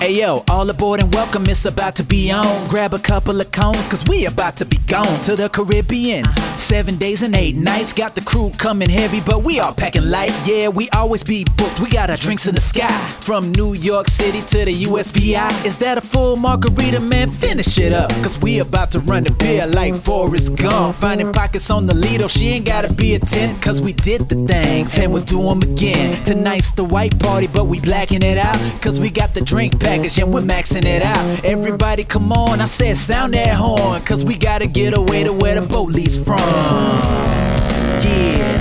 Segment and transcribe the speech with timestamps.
[0.00, 2.68] Ayo, all aboard and welcome, it's about to be on.
[2.68, 6.24] Grab a couple of cones, cause we about to be gone to the Caribbean.
[6.56, 10.32] Seven days and eight nights, got the crew coming heavy, but we all packing light.
[10.44, 12.96] Yeah, we always be booked, we got our drinks in the sky.
[13.20, 17.32] From New York City to the USVI, is that a full margarita, man?
[17.32, 20.94] Finish it up, cause we about to run the beer like Forrest Gump.
[20.94, 24.46] Finding pockets on the Lido, she ain't gotta be a 10, cause we did the
[24.46, 26.22] things and we'll do them again.
[26.22, 30.18] Tonight's the white party, but we blacking it out, cause we got the drink package
[30.18, 31.44] and we're maxing it out.
[31.44, 35.60] Everybody come on, I said sound that horn, cause we gotta get away to where
[35.60, 36.38] the boat leaves from.
[36.38, 38.57] Yeah.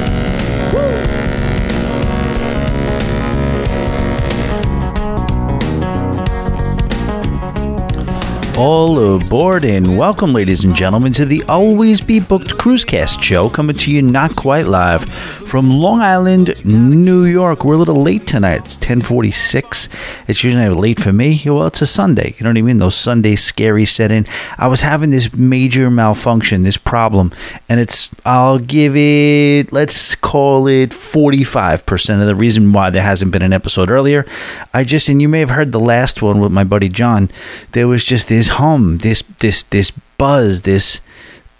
[8.58, 13.76] All aboard and welcome, ladies and gentlemen, to the Always Be Booked Cruisecast show, coming
[13.76, 17.64] to you not quite live from Long Island, New York.
[17.64, 18.66] We're a little late tonight.
[18.66, 19.90] It's 1046.
[20.28, 21.40] It's usually late for me.
[21.46, 22.34] Well, it's a Sunday.
[22.40, 22.78] You know what I mean?
[22.78, 24.26] Those Sunday scary set in.
[24.58, 27.32] I was having this major malfunction, this problem,
[27.70, 33.32] and it's, I'll give it, let's call it 45% of the reason why there hasn't
[33.32, 34.26] been an episode earlier.
[34.74, 37.30] I just, and you may have heard the last one with my buddy John,
[37.74, 41.02] there was just this hum, this, this, this buzz, this,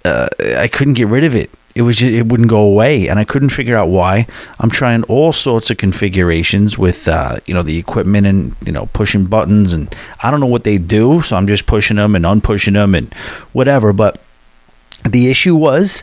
[0.06, 1.50] uh, I couldn't get rid of it.
[1.76, 4.26] It was just, it wouldn't go away and i couldn't figure out why.
[4.60, 8.88] I'm trying all sorts of configurations with uh, you know the equipment and you know
[8.94, 12.26] pushing buttons and i don't know what they do so i'm just pushing them and
[12.26, 13.14] unpushing them and
[13.54, 14.20] whatever but
[15.08, 16.02] the issue was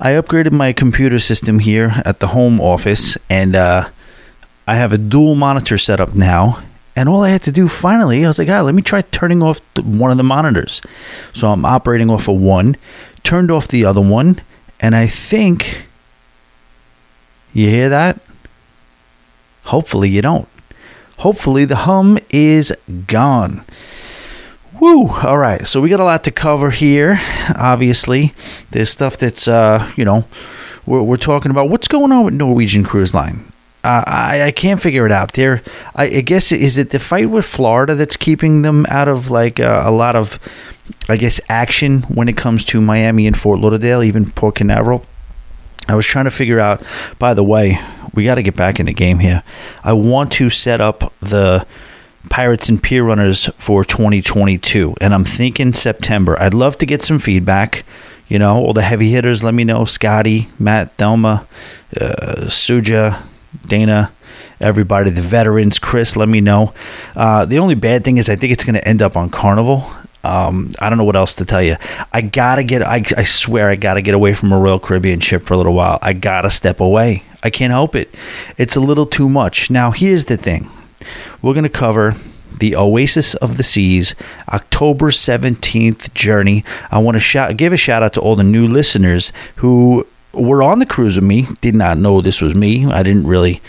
[0.00, 3.90] i upgraded my computer system here at the home office and uh,
[4.66, 6.62] i have a dual monitor setup now
[7.00, 9.42] and all I had to do finally, I was like, ah, let me try turning
[9.42, 10.82] off one of the monitors.
[11.32, 12.76] So I'm operating off of one,
[13.22, 14.42] turned off the other one,
[14.80, 15.86] and I think
[17.54, 18.20] you hear that?
[19.64, 20.46] Hopefully you don't.
[21.20, 22.70] Hopefully the hum is
[23.06, 23.64] gone.
[24.78, 25.08] Woo!
[25.08, 27.18] All right, so we got a lot to cover here.
[27.56, 28.34] Obviously,
[28.72, 30.26] there's stuff that's uh, you know,
[30.84, 33.49] we're, we're talking about what's going on with Norwegian Cruise Line.
[33.82, 35.32] Uh, I, I can't figure it out.
[35.32, 35.62] There,
[35.94, 39.58] I, I, guess is it the fight with Florida that's keeping them out of like
[39.58, 40.38] uh, a lot of
[41.08, 45.04] I guess, action when it comes to Miami and Fort Lauderdale, even Port Canaveral.
[45.88, 46.82] I was trying to figure out,
[47.18, 47.80] by the way,
[48.14, 49.42] we got to get back in the game here.
[49.82, 51.66] I want to set up the
[52.28, 56.40] Pirates and Pier Runners for 2022, and I'm thinking September.
[56.40, 57.84] I'd love to get some feedback.
[58.28, 59.84] You know, all the heavy hitters, let me know.
[59.84, 61.46] Scotty, Matt, Thelma,
[62.00, 63.22] uh, Suja,
[63.70, 64.12] Dana,
[64.60, 66.74] everybody, the veterans, Chris, let me know.
[67.16, 69.88] Uh, the only bad thing is I think it's going to end up on Carnival.
[70.22, 71.76] Um, I don't know what else to tell you.
[72.12, 72.82] I gotta get.
[72.82, 75.72] I, I swear, I gotta get away from a Royal Caribbean ship for a little
[75.72, 75.98] while.
[76.02, 77.22] I gotta step away.
[77.42, 78.14] I can't help it.
[78.58, 79.70] It's a little too much.
[79.70, 80.68] Now, here's the thing.
[81.40, 82.16] We're gonna cover
[82.58, 84.14] the Oasis of the Seas
[84.48, 86.64] October 17th journey.
[86.90, 90.62] I want to shout, give a shout out to all the new listeners who were
[90.62, 91.46] on the cruise with me.
[91.60, 92.86] Did not know this was me.
[92.86, 93.60] I didn't really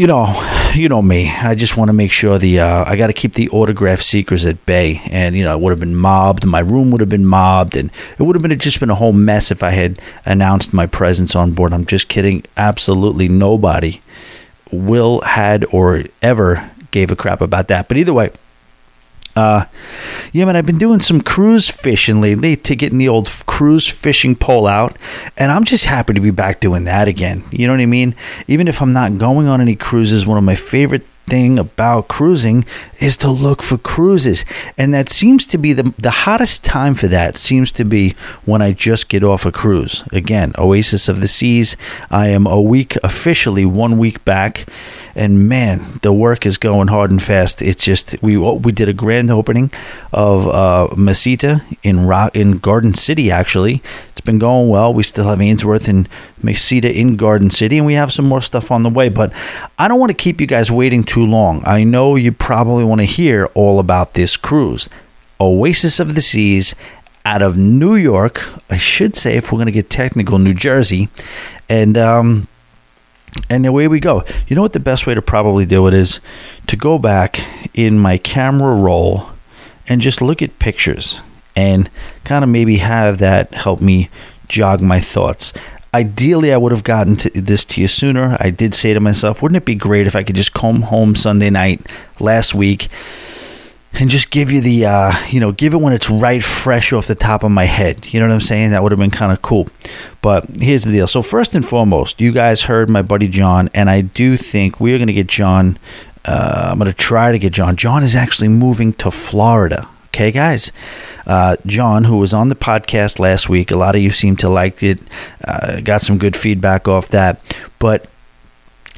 [0.00, 1.30] you know, you know me.
[1.30, 4.46] I just want to make sure the uh, I got to keep the autograph seekers
[4.46, 6.46] at bay, and you know, it would have been mobbed.
[6.46, 9.12] My room would have been mobbed, and it would have been just been a whole
[9.12, 11.74] mess if I had announced my presence on board.
[11.74, 12.44] I'm just kidding.
[12.56, 14.00] Absolutely nobody
[14.72, 17.86] will had or ever gave a crap about that.
[17.86, 18.30] But either way,
[19.40, 19.66] uh,
[20.32, 24.36] yeah, man, I've been doing some cruise fishing lately to getting the old cruise fishing
[24.36, 24.96] pole out,
[25.36, 27.44] and I'm just happy to be back doing that again.
[27.50, 28.14] You know what I mean?
[28.48, 32.64] Even if I'm not going on any cruises, one of my favorite thing about cruising
[32.98, 34.44] is to look for cruises.
[34.76, 38.14] And that seems to be the, the hottest time for that, seems to be
[38.44, 40.04] when I just get off a cruise.
[40.12, 41.76] Again, Oasis of the Seas.
[42.10, 44.66] I am a week, officially one week back
[45.14, 47.62] and man, the work is going hard and fast.
[47.62, 49.70] It's just we we did a grand opening
[50.12, 53.30] of uh, Mesita in Rock in Garden City.
[53.30, 53.82] Actually,
[54.20, 54.92] it's been going well.
[54.92, 56.06] We still have Ainsworth and
[56.42, 59.08] Mesita in Garden City, and we have some more stuff on the way.
[59.08, 59.32] But
[59.78, 61.62] I don't want to keep you guys waiting too long.
[61.64, 64.90] I know you probably want to hear all about this cruise,
[65.40, 66.74] Oasis of the Seas
[67.24, 68.46] out of New York.
[68.68, 71.08] I should say, if we're going to get technical, New Jersey,
[71.66, 72.46] and um,
[73.48, 74.22] and away we go.
[74.48, 76.20] You know what the best way to probably do it is
[76.66, 77.40] to go back
[77.72, 79.30] in my camera roll
[79.88, 81.22] and just look at pictures
[81.56, 81.90] and
[82.24, 84.08] kind of maybe have that help me
[84.48, 85.52] jog my thoughts.
[85.92, 88.36] Ideally, I would have gotten to this to you sooner.
[88.40, 91.16] I did say to myself, wouldn't it be great if I could just come home
[91.16, 91.84] Sunday night
[92.20, 92.88] last week
[93.92, 97.08] and just give you the uh, you know give it when it's right fresh off
[97.08, 99.32] the top of my head you know what i'm saying that would have been kind
[99.32, 99.66] of cool
[100.22, 103.90] but here's the deal so first and foremost you guys heard my buddy john and
[103.90, 105.76] i do think we're going to get john
[106.24, 107.76] uh, I'm going to try to get John.
[107.76, 109.88] John is actually moving to Florida.
[110.20, 110.70] Okay, guys.
[111.26, 114.50] Uh, John, who was on the podcast last week, a lot of you seem to
[114.50, 114.98] like it.
[115.42, 117.40] Uh, got some good feedback off that.
[117.78, 118.06] But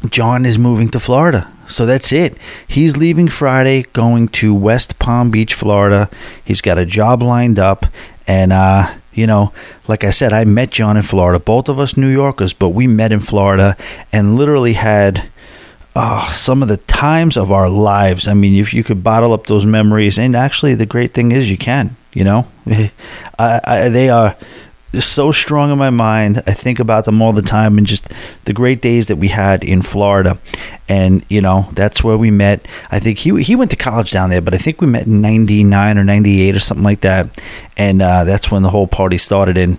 [0.08, 1.48] John is moving to Florida.
[1.68, 2.36] So that's it.
[2.66, 6.10] He's leaving Friday, going to West Palm Beach, Florida.
[6.44, 7.86] He's got a job lined up.
[8.26, 9.52] And, uh, you know,
[9.86, 11.38] like I said, I met John in Florida.
[11.38, 13.76] Both of us New Yorkers, but we met in Florida
[14.12, 15.30] and literally had
[15.94, 18.28] oh, some of the times of our lives.
[18.28, 21.50] I mean, if you could bottle up those memories, and actually, the great thing is
[21.50, 21.96] you can.
[22.12, 22.48] You know,
[23.38, 24.36] I, I, they are
[25.00, 26.42] so strong in my mind.
[26.46, 28.08] I think about them all the time, and just
[28.44, 30.38] the great days that we had in Florida.
[30.88, 32.66] And you know, that's where we met.
[32.90, 35.20] I think he he went to college down there, but I think we met in
[35.20, 37.40] '99 or '98 or something like that.
[37.76, 39.56] And uh, that's when the whole party started.
[39.56, 39.78] And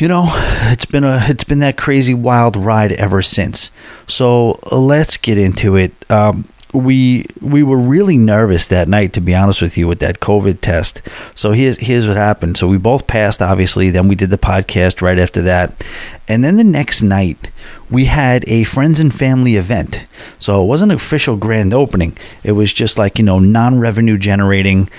[0.00, 0.26] you know,
[0.70, 3.70] it's been a it's been that crazy wild ride ever since.
[4.06, 5.92] So let's get into it.
[6.10, 10.20] Um, we we were really nervous that night, to be honest with you, with that
[10.20, 11.02] COVID test.
[11.34, 12.56] So here's here's what happened.
[12.58, 13.90] So we both passed, obviously.
[13.90, 15.82] Then we did the podcast right after that,
[16.28, 17.50] and then the next night
[17.90, 20.06] we had a friends and family event.
[20.38, 22.16] So it wasn't an official grand opening.
[22.44, 24.90] It was just like you know non-revenue generating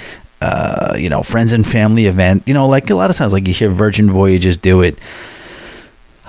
[0.41, 2.43] uh, you know, friends and family event.
[2.45, 4.99] You know, like a lot of times, like you hear Virgin Voyages do it.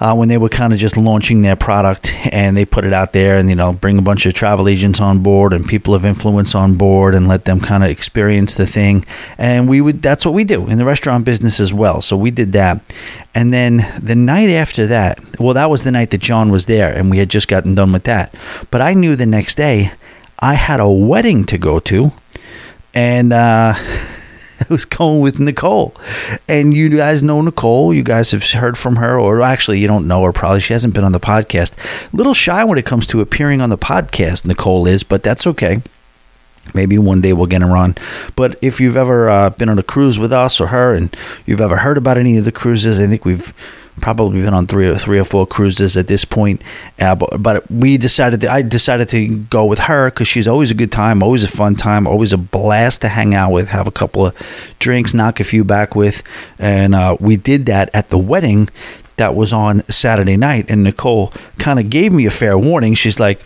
[0.00, 3.12] Uh, when they were kind of just launching their product and they put it out
[3.12, 6.04] there and you know bring a bunch of travel agents on board and people of
[6.04, 9.04] influence on board and let them kind of experience the thing
[9.38, 12.30] and we would that's what we do in the restaurant business as well so we
[12.30, 12.80] did that
[13.34, 16.96] and then the night after that well that was the night that john was there
[16.96, 18.32] and we had just gotten done with that
[18.70, 19.90] but i knew the next day
[20.38, 22.12] i had a wedding to go to
[22.94, 23.74] and uh,
[24.60, 25.94] I was going with Nicole.
[26.48, 27.94] And you guys know Nicole.
[27.94, 30.60] You guys have heard from her, or actually, you don't know her probably.
[30.60, 31.72] She hasn't been on the podcast.
[32.12, 35.46] A little shy when it comes to appearing on the podcast, Nicole is, but that's
[35.46, 35.82] okay.
[36.74, 37.94] Maybe one day we'll get her on.
[38.36, 41.14] But if you've ever uh, been on a cruise with us or her, and
[41.46, 43.54] you've ever heard about any of the cruises, I think we've
[43.98, 46.62] probably been on three or three or four cruises at this point.
[46.98, 50.70] Uh, but, but, we decided to, I decided to go with her because she's always
[50.70, 53.86] a good time, always a fun time, always a blast to hang out with, have
[53.86, 56.22] a couple of drinks, knock a few back with,
[56.58, 58.68] and uh, we did that at the wedding
[59.16, 60.66] that was on Saturday night.
[60.68, 62.94] And Nicole kind of gave me a fair warning.
[62.94, 63.40] She's like.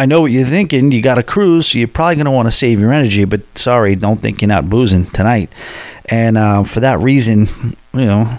[0.00, 0.92] I know what you're thinking.
[0.92, 3.24] You got a cruise, so you're probably going to want to save your energy.
[3.24, 5.50] But sorry, don't think you're not boozing tonight.
[6.04, 7.48] And uh, for that reason,
[7.92, 8.38] you know,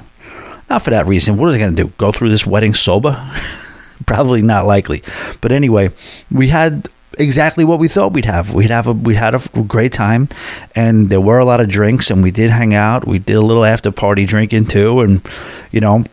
[0.69, 1.38] not for that reason.
[1.38, 1.92] What is he going to do?
[1.98, 3.12] Go through this wedding sober?
[4.06, 5.04] Probably not likely.
[5.42, 5.92] But anyway,
[6.31, 8.54] we had exactly what we thought we'd have.
[8.54, 10.30] We'd have a we had a great time,
[10.75, 13.07] and there were a lot of drinks, and we did hang out.
[13.07, 15.21] We did a little after party drinking too, and
[15.71, 16.06] you know,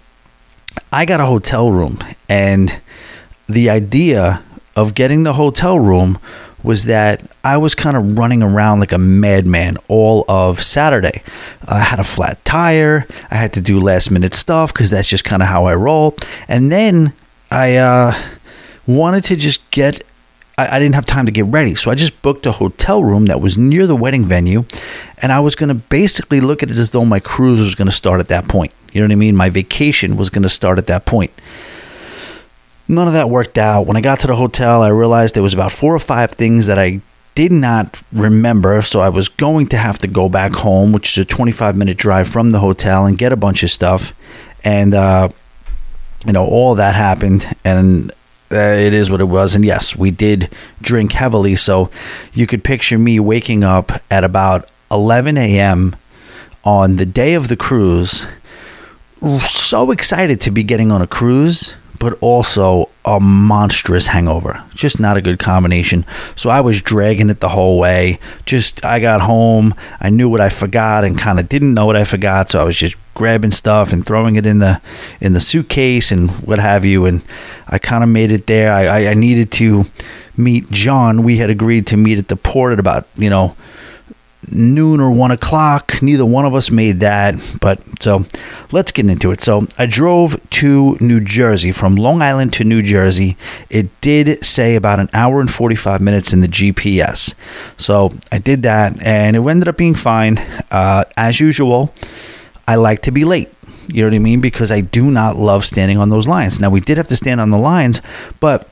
[0.93, 1.99] I got a hotel room,
[2.29, 2.81] and
[3.49, 4.43] the idea
[4.75, 6.19] of getting the hotel room
[6.67, 11.23] was that I was kind of running around like a madman all of Saturday.
[11.67, 13.07] I had a flat tire.
[13.31, 16.17] I had to do last minute stuff because that's just kind of how I roll.
[16.49, 17.13] And then
[17.53, 18.21] I uh,
[18.87, 20.03] wanted to just get.
[20.59, 23.43] I, didn't have time to get ready, so I just booked a hotel room that
[23.43, 24.65] was near the wedding venue,
[25.19, 27.91] and I was going to basically look at it as though my cruise was going
[27.91, 28.73] to start at that point.
[28.91, 29.37] You know what I mean?
[29.37, 31.31] My vacation was going to start at that point.
[32.89, 33.87] None of that worked out.
[33.87, 36.67] When I got to the hotel, I realized there was about four or five things
[36.67, 37.01] that I
[37.35, 41.19] did not remember, so I was going to have to go back home, which is
[41.19, 44.13] a 25 minute drive from the hotel, and get a bunch of stuff.
[44.63, 45.29] And, uh,
[46.25, 48.11] you know, all that happened, and
[48.53, 49.55] uh, it is what it was.
[49.55, 50.49] And yes, we did
[50.81, 51.91] drink heavily, so
[52.33, 55.97] you could picture me waking up at about 11 a.m.
[56.65, 58.27] on the day of the cruise,
[59.41, 64.63] so excited to be getting on a cruise but also a monstrous hangover.
[64.75, 66.05] Just not a good combination.
[66.35, 68.19] So I was dragging it the whole way.
[68.45, 71.97] Just I got home, I knew what I forgot and kind of didn't know what
[71.97, 74.81] I forgot, so I was just grabbing stuff and throwing it in the
[75.21, 77.23] in the suitcase and what have you and
[77.67, 78.73] I kind of made it there.
[78.73, 79.87] I, I, I needed to
[80.37, 81.23] meet John.
[81.23, 83.57] We had agreed to meet at the port at about, you know,
[84.51, 86.01] noon or one o'clock.
[86.03, 88.25] Neither one of us made that, but so
[88.73, 89.41] let's get into it.
[89.41, 93.37] So I drove to New Jersey from Long Island to New Jersey.
[93.71, 97.35] It did say about an hour and 45 minutes in the GPS.
[97.77, 100.39] So I did that and it ended up being fine.
[100.71, 101.93] Uh, as usual,
[102.69, 103.53] I like to be late.
[103.89, 104.41] You know what I mean?
[104.41, 106.59] Because I do not love standing on those lines.
[106.59, 108.01] Now, we did have to stand on the lines,
[108.41, 108.69] but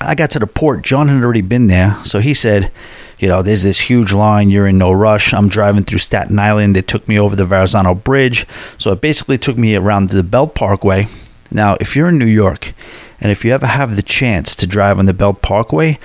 [0.00, 0.82] I got to the port.
[0.82, 1.96] John had already been there.
[2.04, 2.72] So he said,
[3.18, 4.48] you know, there's this huge line.
[4.48, 5.34] You're in no rush.
[5.34, 6.76] I'm driving through Staten Island.
[6.76, 8.46] It took me over the Verrazano Bridge.
[8.78, 11.08] So it basically took me around the Belt Parkway.
[11.50, 12.72] Now, if you're in New York
[13.20, 15.98] and if you ever have the chance to drive on the Belt Parkway,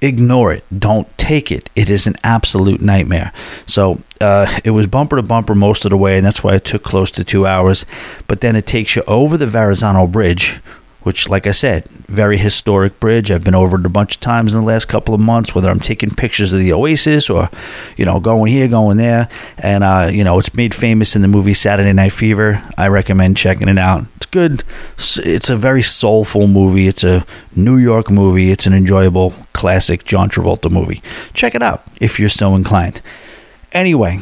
[0.00, 0.64] ignore it.
[0.76, 1.68] Don't take it.
[1.76, 3.32] It is an absolute nightmare.
[3.66, 6.64] So uh, it was bumper to bumper most of the way, and that's why it
[6.64, 7.84] took close to two hours.
[8.26, 10.60] But then it takes you over the Verrazano Bridge,
[11.04, 13.30] which, like I said, very historic bridge.
[13.30, 15.70] I've been over it a bunch of times in the last couple of months, whether
[15.70, 17.48] I'm taking pictures of the Oasis or,
[17.96, 19.28] you know, going here, going there.
[19.58, 22.62] And, uh, you know, it's made famous in the movie Saturday Night Fever.
[22.76, 24.06] I recommend checking it out.
[24.16, 24.64] It's good.
[24.98, 26.88] It's a very soulful movie.
[26.88, 28.50] It's a New York movie.
[28.50, 31.02] It's an enjoyable, classic John Travolta movie.
[31.34, 33.00] Check it out if you're so inclined.
[33.72, 34.20] Anyway,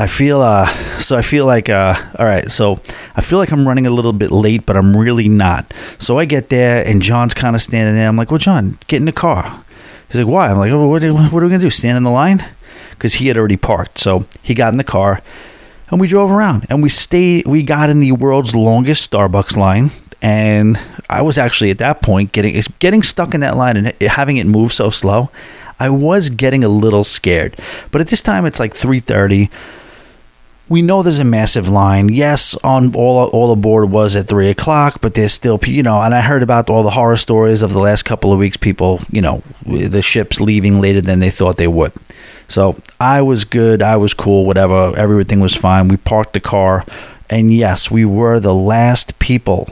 [0.00, 0.66] I feel uh
[0.98, 2.78] so I feel like uh all right, so
[3.16, 5.74] I feel like I'm running a little bit late, but I'm really not.
[5.98, 8.08] So I get there and John's kind of standing there.
[8.08, 9.64] I'm like, "Well, John, get in the car."
[10.08, 11.70] He's like, "Why?" I'm like, oh, what, what are we going to do?
[11.70, 12.44] Stand in the line?"
[13.00, 13.98] Cuz he had already parked.
[13.98, 15.20] So he got in the car
[15.90, 19.90] and we drove around and we stayed we got in the world's longest Starbucks line
[20.20, 24.36] and I was actually at that point getting getting stuck in that line and having
[24.36, 25.30] it move so slow.
[25.80, 27.56] I was getting a little scared.
[27.92, 29.48] But at this time it's like 3:30
[30.68, 32.08] we know there's a massive line.
[32.08, 36.00] Yes, on all all aboard was at three o'clock, but there's still you know.
[36.02, 38.56] And I heard about all the horror stories of the last couple of weeks.
[38.56, 41.92] People, you know, the ships leaving later than they thought they would.
[42.48, 43.82] So I was good.
[43.82, 44.44] I was cool.
[44.44, 44.94] Whatever.
[44.96, 45.88] Everything was fine.
[45.88, 46.84] We parked the car,
[47.30, 49.68] and yes, we were the last people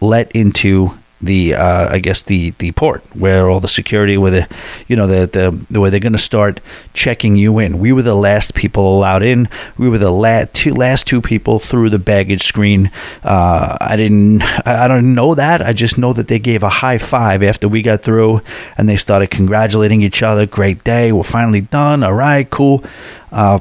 [0.00, 4.48] let into the uh, I guess the the port where all the security where the
[4.88, 5.26] you know the
[5.70, 6.60] the where they're going to start
[6.92, 7.78] checking you in.
[7.78, 9.48] We were the last people allowed in.
[9.76, 12.90] We were the last two last two people through the baggage screen.
[13.22, 15.62] Uh, I didn't I don't know that.
[15.62, 18.42] I just know that they gave a high five after we got through
[18.76, 20.46] and they started congratulating each other.
[20.46, 21.12] Great day.
[21.12, 22.02] We're finally done.
[22.02, 22.84] All right, cool.
[23.32, 23.58] Uh,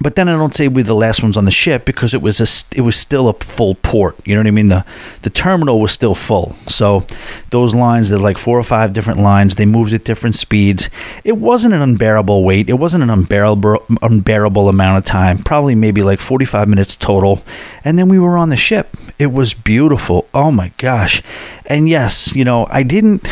[0.00, 2.40] but then I don't say we're the last ones on the ship because it was
[2.40, 4.16] a, it was still a full port.
[4.26, 4.68] You know what I mean?
[4.68, 4.84] The
[5.22, 6.54] the terminal was still full.
[6.68, 7.06] So
[7.50, 9.54] those lines, they're like four or five different lines.
[9.54, 10.90] They moved at different speeds.
[11.24, 12.68] It wasn't an unbearable wait.
[12.68, 15.38] It wasn't an unbearable unbearable amount of time.
[15.38, 17.42] Probably maybe like forty five minutes total.
[17.84, 18.96] And then we were on the ship.
[19.18, 20.28] It was beautiful.
[20.34, 21.22] Oh my gosh!
[21.64, 23.26] And yes, you know I didn't.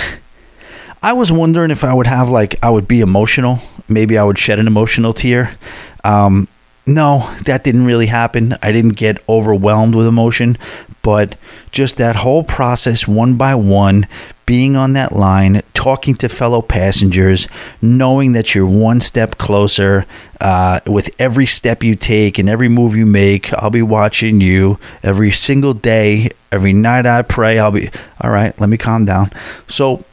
[1.02, 3.58] I was wondering if I would have like I would be emotional.
[3.86, 5.58] Maybe I would shed an emotional tear.
[6.04, 6.48] Um,
[6.86, 8.56] no, that didn't really happen.
[8.62, 10.58] I didn't get overwhelmed with emotion,
[11.02, 11.36] but
[11.70, 14.06] just that whole process, one by one,
[14.46, 17.48] being on that line, talking to fellow passengers,
[17.80, 20.04] knowing that you're one step closer
[20.40, 23.52] uh, with every step you take and every move you make.
[23.54, 27.58] I'll be watching you every single day, every night I pray.
[27.58, 29.30] I'll be, all right, let me calm down.
[29.68, 30.04] So,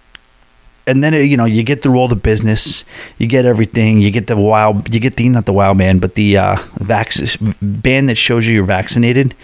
[0.88, 2.86] and then you know you get through all the business,
[3.18, 6.16] you get everything, you get the wild, you get the not the wild man, but
[6.16, 9.36] the uh, vax band that shows you you're vaccinated,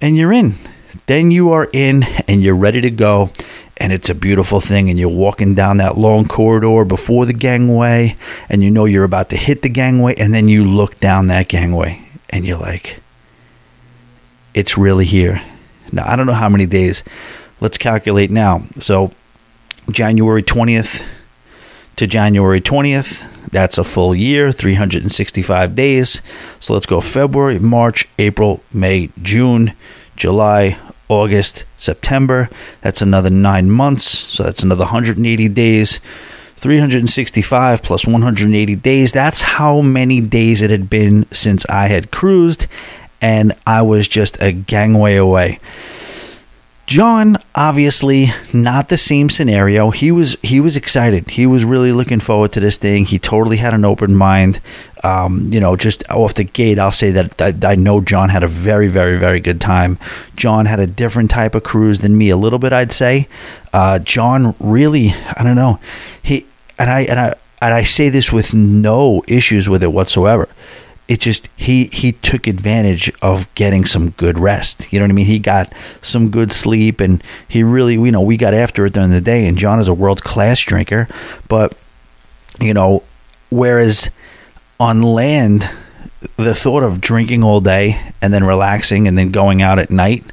[0.00, 0.54] and you're in.
[1.06, 3.30] Then you are in, and you're ready to go,
[3.76, 4.88] and it's a beautiful thing.
[4.88, 8.16] And you're walking down that long corridor before the gangway,
[8.48, 11.48] and you know you're about to hit the gangway, and then you look down that
[11.48, 13.00] gangway, and you're like,
[14.54, 15.42] "It's really here."
[15.92, 17.04] Now I don't know how many days.
[17.60, 18.62] Let's calculate now.
[18.80, 19.12] So
[19.90, 21.04] January 20th
[21.96, 23.50] to January 20th.
[23.50, 26.20] That's a full year, 365 days.
[26.60, 29.72] So let's go February, March, April, May, June,
[30.16, 30.78] July,
[31.08, 32.50] August, September.
[32.80, 34.04] That's another nine months.
[34.08, 36.00] So that's another 180 days.
[36.56, 39.12] 365 plus 180 days.
[39.12, 42.66] That's how many days it had been since I had cruised,
[43.20, 45.60] and I was just a gangway away.
[46.86, 49.90] John, obviously, not the same scenario.
[49.90, 51.28] He was he was excited.
[51.30, 53.06] He was really looking forward to this thing.
[53.06, 54.60] He totally had an open mind.
[55.02, 58.42] Um, you know, just off the gate, I'll say that I, I, know John had
[58.42, 59.98] a very, very, very good time.
[60.36, 63.28] John had a different type of cruise than me, a little bit, I'd say.
[63.72, 65.80] Uh, John really, I don't know,
[66.22, 66.46] he
[66.78, 70.48] and I and I and I say this with no issues with it whatsoever
[71.08, 74.92] it just he he took advantage of getting some good rest.
[74.92, 75.26] You know what I mean?
[75.26, 75.72] He got
[76.02, 79.46] some good sleep, and he really you know we got after it during the day.
[79.46, 81.08] And John is a world class drinker,
[81.48, 81.76] but
[82.60, 83.02] you know,
[83.50, 84.10] whereas
[84.80, 85.70] on land,
[86.36, 90.24] the thought of drinking all day and then relaxing and then going out at night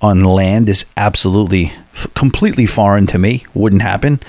[0.00, 1.72] on land is absolutely
[2.14, 3.46] completely foreign to me.
[3.54, 4.20] Wouldn't happen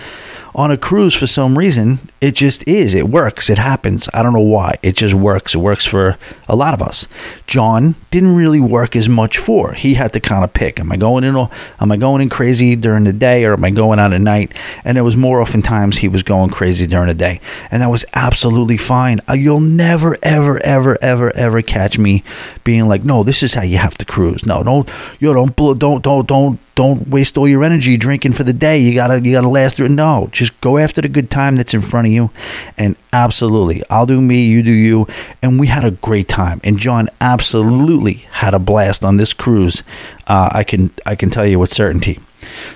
[0.58, 2.96] on a cruise for some reason it just is.
[2.96, 3.48] It works.
[3.48, 4.10] It happens.
[4.12, 4.80] I don't know why.
[4.82, 5.54] It just works.
[5.54, 6.18] It works for
[6.50, 7.08] a lot of us.
[7.46, 9.74] John didn't really work as much for.
[9.74, 12.30] He had to kind of pick am i going in or am i going in
[12.30, 14.52] crazy during the day or am i going out at night?
[14.84, 17.40] And it was more often times he was going crazy during the day.
[17.70, 19.22] And that was absolutely fine.
[19.30, 22.24] Uh, you'll never ever ever ever ever catch me
[22.64, 24.44] being like no this is how you have to cruise.
[24.44, 28.54] No don't you don't don't don't don't don't waste all your energy drinking for the
[28.54, 28.78] day.
[28.78, 29.90] You gotta you gotta last through.
[29.90, 32.30] No, just go after the good time that's in front of you.
[32.78, 35.08] And absolutely, I'll do me, you do you.
[35.42, 36.62] And we had a great time.
[36.64, 39.82] And John absolutely had a blast on this cruise.
[40.28, 42.20] Uh, I can I can tell you with certainty.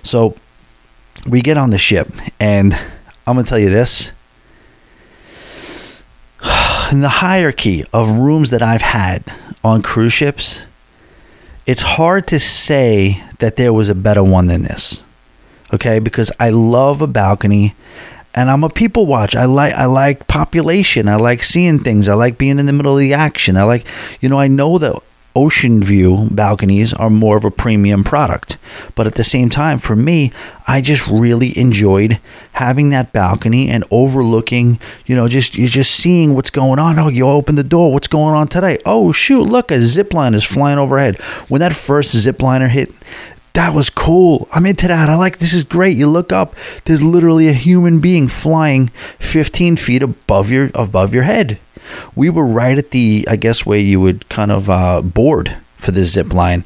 [0.01, 0.35] So
[1.29, 2.73] we get on the ship, and
[3.27, 4.11] I'm gonna tell you this.
[6.91, 9.23] In the hierarchy of rooms that I've had
[9.63, 10.63] on cruise ships,
[11.65, 15.03] it's hard to say that there was a better one than this.
[15.73, 17.75] Okay, because I love a balcony
[18.33, 19.35] and I'm a people watch.
[19.35, 21.07] I like I like population.
[21.07, 22.07] I like seeing things.
[22.07, 23.57] I like being in the middle of the action.
[23.57, 23.85] I like
[24.19, 25.01] you know, I know that
[25.35, 28.57] ocean view balconies are more of a premium product.
[28.95, 30.31] But at the same time, for me,
[30.67, 32.19] I just really enjoyed
[32.53, 36.99] having that balcony and overlooking, you know, just you're just seeing what's going on.
[36.99, 38.79] Oh, you open the door, what's going on today?
[38.85, 41.19] Oh shoot, look, a zip line is flying overhead.
[41.47, 42.91] When that first zip liner hit,
[43.53, 44.47] that was cool.
[44.53, 45.09] I'm into that.
[45.09, 45.97] I like this is great.
[45.97, 48.87] You look up, there's literally a human being flying
[49.19, 51.59] 15 feet above your above your head
[52.15, 55.91] we were right at the, I guess, where you would kind of uh, board for
[55.91, 56.63] the zip line,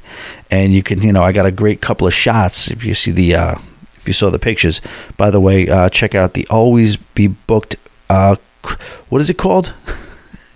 [0.52, 2.70] and you can, you know, I got a great couple of shots.
[2.70, 3.56] If you see the, uh,
[3.96, 4.82] if you saw the pictures,
[5.18, 7.78] by the way, uh, check out the Always Be Booked.
[8.10, 8.36] Uh,
[9.10, 9.74] what is it called?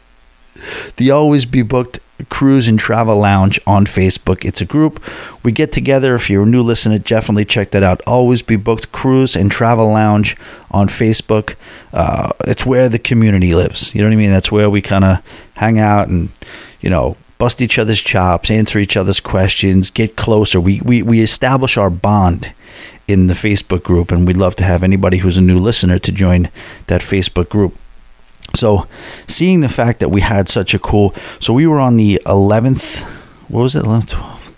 [0.98, 4.44] the Always Be Booked Cruise and Travel Lounge on Facebook.
[4.44, 5.02] It's a group.
[5.44, 6.16] We get together.
[6.16, 8.02] If you're a new listener, definitely check that out.
[8.06, 10.36] Always Be Booked Cruise and Travel Lounge
[10.72, 11.56] on Facebook.
[11.94, 13.94] Uh, it's where the community lives.
[13.96, 14.32] You know what I mean?
[14.32, 15.24] That's where we kind of
[15.56, 16.30] hang out and,
[16.82, 20.60] you know, bust each other's chops, answer each other's questions, get closer.
[20.60, 22.52] We, we, we establish our bond
[23.08, 26.12] in the Facebook group, and we'd love to have anybody who's a new listener to
[26.12, 26.50] join
[26.88, 27.76] that Facebook group.
[28.56, 28.88] So,
[29.28, 33.04] seeing the fact that we had such a cool, so we were on the 11th,
[33.48, 34.54] what was it, 11th, 12th?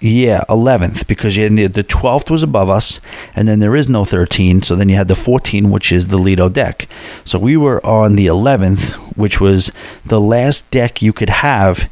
[0.00, 3.00] Yeah, 11th, because you the 12th was above us,
[3.36, 6.18] and then there is no 13, so then you had the 14, which is the
[6.18, 6.88] Lido deck.
[7.24, 9.70] So we were on the 11th, which was
[10.04, 11.88] the last deck you could have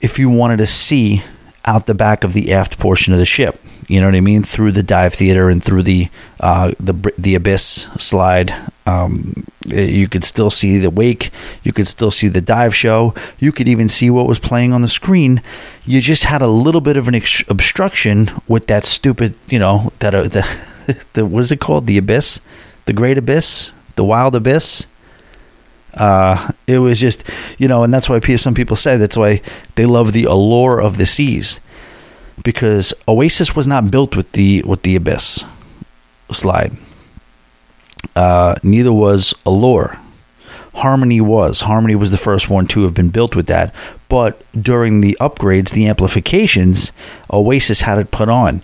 [0.00, 1.22] if you wanted to see
[1.66, 3.60] out the back of the aft portion of the ship.
[3.88, 4.42] You know what I mean?
[4.42, 6.08] Through the dive theater and through the
[6.40, 8.54] uh, the the abyss slide,
[8.86, 11.30] um, you could still see the wake.
[11.62, 13.14] You could still see the dive show.
[13.38, 15.42] You could even see what was playing on the screen.
[15.84, 19.92] You just had a little bit of an ex- obstruction with that stupid, you know,
[19.98, 21.86] that uh, the the what is it called?
[21.86, 22.40] The abyss,
[22.86, 24.86] the great abyss, the wild abyss.
[25.94, 27.22] Uh, it was just,
[27.56, 29.40] you know, and that's why some people say that's why
[29.76, 31.60] they love the allure of the seas
[32.42, 35.44] because Oasis was not built with the with the Abyss
[36.32, 36.72] slide.
[38.16, 39.98] Uh, neither was Allure.
[40.74, 41.62] Harmony was.
[41.62, 43.72] Harmony was the first one to have been built with that.
[44.08, 46.90] But during the upgrades, the amplifications,
[47.32, 48.62] Oasis had it put on.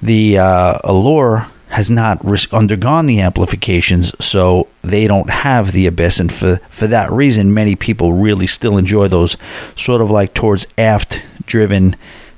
[0.00, 6.20] The uh, Allure has not risk- undergone the amplifications, so they don't have the Abyss.
[6.20, 9.36] And for, for that reason, many people really still enjoy those
[9.74, 11.96] sort of like towards aft driven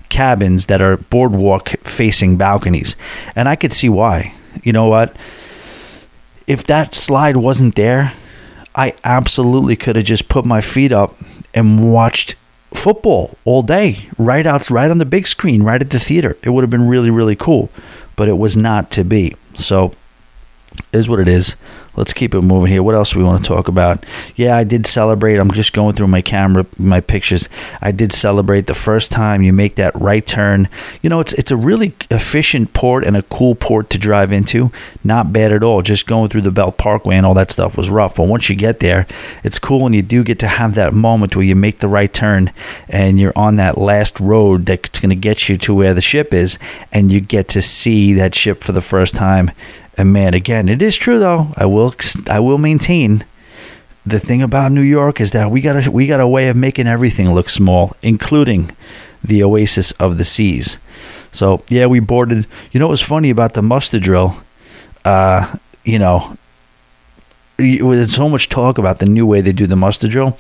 [0.08, 2.96] cabins that are boardwalk facing balconies.
[3.34, 4.34] And I could see why.
[4.62, 5.16] You know what?
[6.46, 8.12] If that slide wasn't there,
[8.74, 11.16] I absolutely could have just put my feet up
[11.52, 12.36] and watched
[12.72, 16.36] football all day, right out, right on the big screen, right at the theater.
[16.42, 17.70] It would have been really, really cool,
[18.16, 19.36] but it was not to be.
[19.56, 19.94] So,
[20.92, 21.54] is what it is
[21.96, 22.82] let's keep it moving here.
[22.82, 24.04] What else do we want to talk about?
[24.36, 25.36] Yeah, I did celebrate.
[25.36, 27.48] I'm just going through my camera, my pictures.
[27.80, 30.68] I did celebrate the first time you make that right turn.
[31.02, 34.70] You know, it's it's a really efficient port and a cool port to drive into.
[35.02, 35.82] Not bad at all.
[35.82, 38.56] Just going through the Belt Parkway and all that stuff was rough, but once you
[38.56, 39.06] get there,
[39.42, 42.12] it's cool and you do get to have that moment where you make the right
[42.12, 42.50] turn
[42.88, 46.32] and you're on that last road that's going to get you to where the ship
[46.32, 46.58] is
[46.92, 49.50] and you get to see that ship for the first time
[49.96, 51.52] and man, again, it is true though.
[51.56, 51.94] I will
[52.28, 53.24] I will maintain
[54.06, 56.56] the thing about New York is that we got a we got a way of
[56.56, 58.70] making everything look small, including
[59.22, 60.78] the oasis of the seas.
[61.32, 62.46] So yeah, we boarded.
[62.72, 64.36] You know what was funny about the muster drill?
[65.04, 66.36] Uh, you know,
[67.56, 70.36] there's so much talk about the new way they do the muster drill.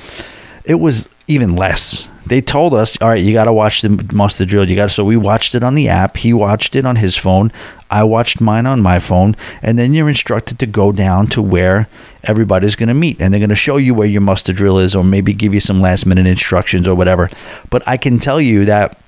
[0.64, 4.44] It was even less they told us, all right, you got to watch the muster
[4.44, 4.68] drill.
[4.68, 6.16] You got so we watched it on the app.
[6.16, 7.52] He watched it on his phone.
[7.94, 11.86] I watched mine on my phone, and then you're instructed to go down to where
[12.24, 14.96] everybody's going to meet, and they're going to show you where your muster drill is,
[14.96, 17.30] or maybe give you some last minute instructions or whatever.
[17.70, 18.98] But I can tell you that,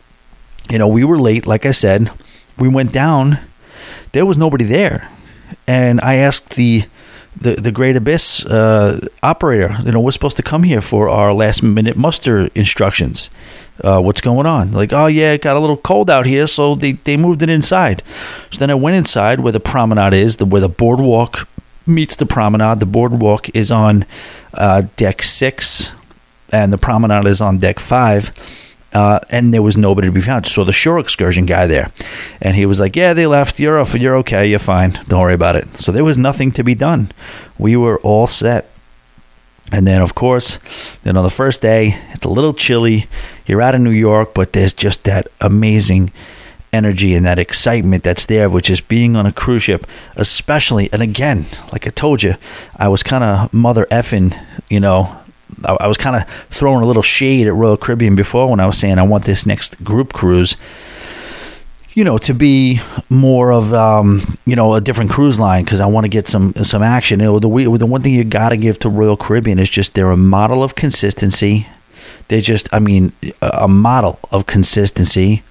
[0.70, 1.48] you know, we were late.
[1.48, 2.12] Like I said,
[2.56, 3.40] we went down.
[4.12, 5.10] There was nobody there,
[5.66, 6.84] and I asked the
[7.40, 9.76] the the Great Abyss uh, operator.
[9.84, 13.30] You know, we're supposed to come here for our last minute muster instructions.
[13.84, 14.72] Uh, what's going on?
[14.72, 17.50] Like, oh yeah, it got a little cold out here, so they they moved it
[17.50, 18.02] inside.
[18.50, 21.46] So then I went inside where the promenade is, the where the boardwalk
[21.86, 22.80] meets the promenade.
[22.80, 24.06] The boardwalk is on
[24.54, 25.92] uh, deck six,
[26.50, 28.30] and the promenade is on deck five.
[28.96, 30.46] Uh, and there was nobody to be found.
[30.46, 31.90] So the shore excursion guy there,
[32.40, 33.60] and he was like, "Yeah, they left.
[33.60, 33.94] You're off.
[33.94, 34.48] You're okay.
[34.48, 34.98] You're fine.
[35.06, 37.12] Don't worry about it." So there was nothing to be done.
[37.58, 38.70] We were all set.
[39.70, 40.58] And then, of course,
[41.04, 43.06] you know, the first day, it's a little chilly.
[43.46, 46.10] You're out of New York, but there's just that amazing
[46.72, 50.88] energy and that excitement that's there, which is being on a cruise ship, especially.
[50.90, 52.36] And again, like I told you,
[52.76, 54.32] I was kind of mother effing,
[54.70, 55.16] you know,
[55.64, 58.78] I, was kind of throwing a little shade at Royal Caribbean before when I was
[58.78, 60.56] saying I want this next group cruise
[61.96, 62.78] you know, to be
[63.08, 66.52] more of um, you know a different cruise line because I want to get some
[66.62, 67.20] some action.
[67.20, 69.94] You know, the the one thing you got to give to Royal Caribbean is just
[69.94, 71.66] they're a model of consistency.
[72.28, 75.42] They're just, I mean, a model of consistency.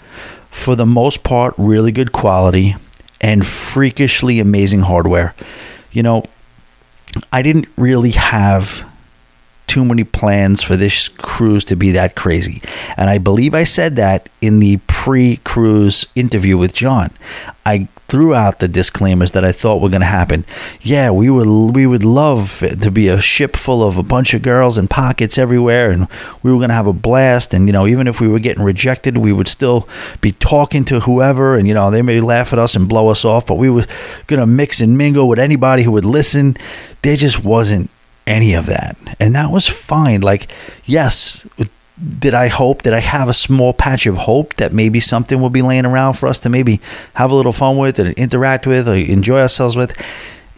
[0.51, 2.75] For the most part, really good quality
[3.19, 5.34] and freakishly amazing hardware.
[5.91, 6.23] You know,
[7.31, 8.86] I didn't really have
[9.67, 12.62] too many plans for this cruise to be that crazy.
[12.97, 17.12] And I believe I said that in the pre cruise interview with John.
[17.65, 20.45] I threw out the disclaimers that I thought were going to happen.
[20.82, 24.41] Yeah, we would we would love to be a ship full of a bunch of
[24.41, 26.08] girls and pockets everywhere, and
[26.43, 27.54] we were going to have a blast.
[27.54, 29.89] And you know, even if we were getting rejected, we would still
[30.21, 33.25] be talking to whoever, and you know, they may laugh at us and blow us
[33.25, 33.86] off, but we were
[34.28, 36.56] going to mix and mingle with anybody who would listen.
[37.01, 37.89] There just wasn't
[38.28, 38.98] any of that.
[39.20, 40.22] And that was fine.
[40.22, 40.52] Like,
[40.86, 41.48] yes,
[42.20, 45.50] did I hope, did I have a small patch of hope that maybe something will
[45.50, 46.82] be laying around for us to maybe
[47.14, 49.96] have a little fun with and interact with or enjoy ourselves with?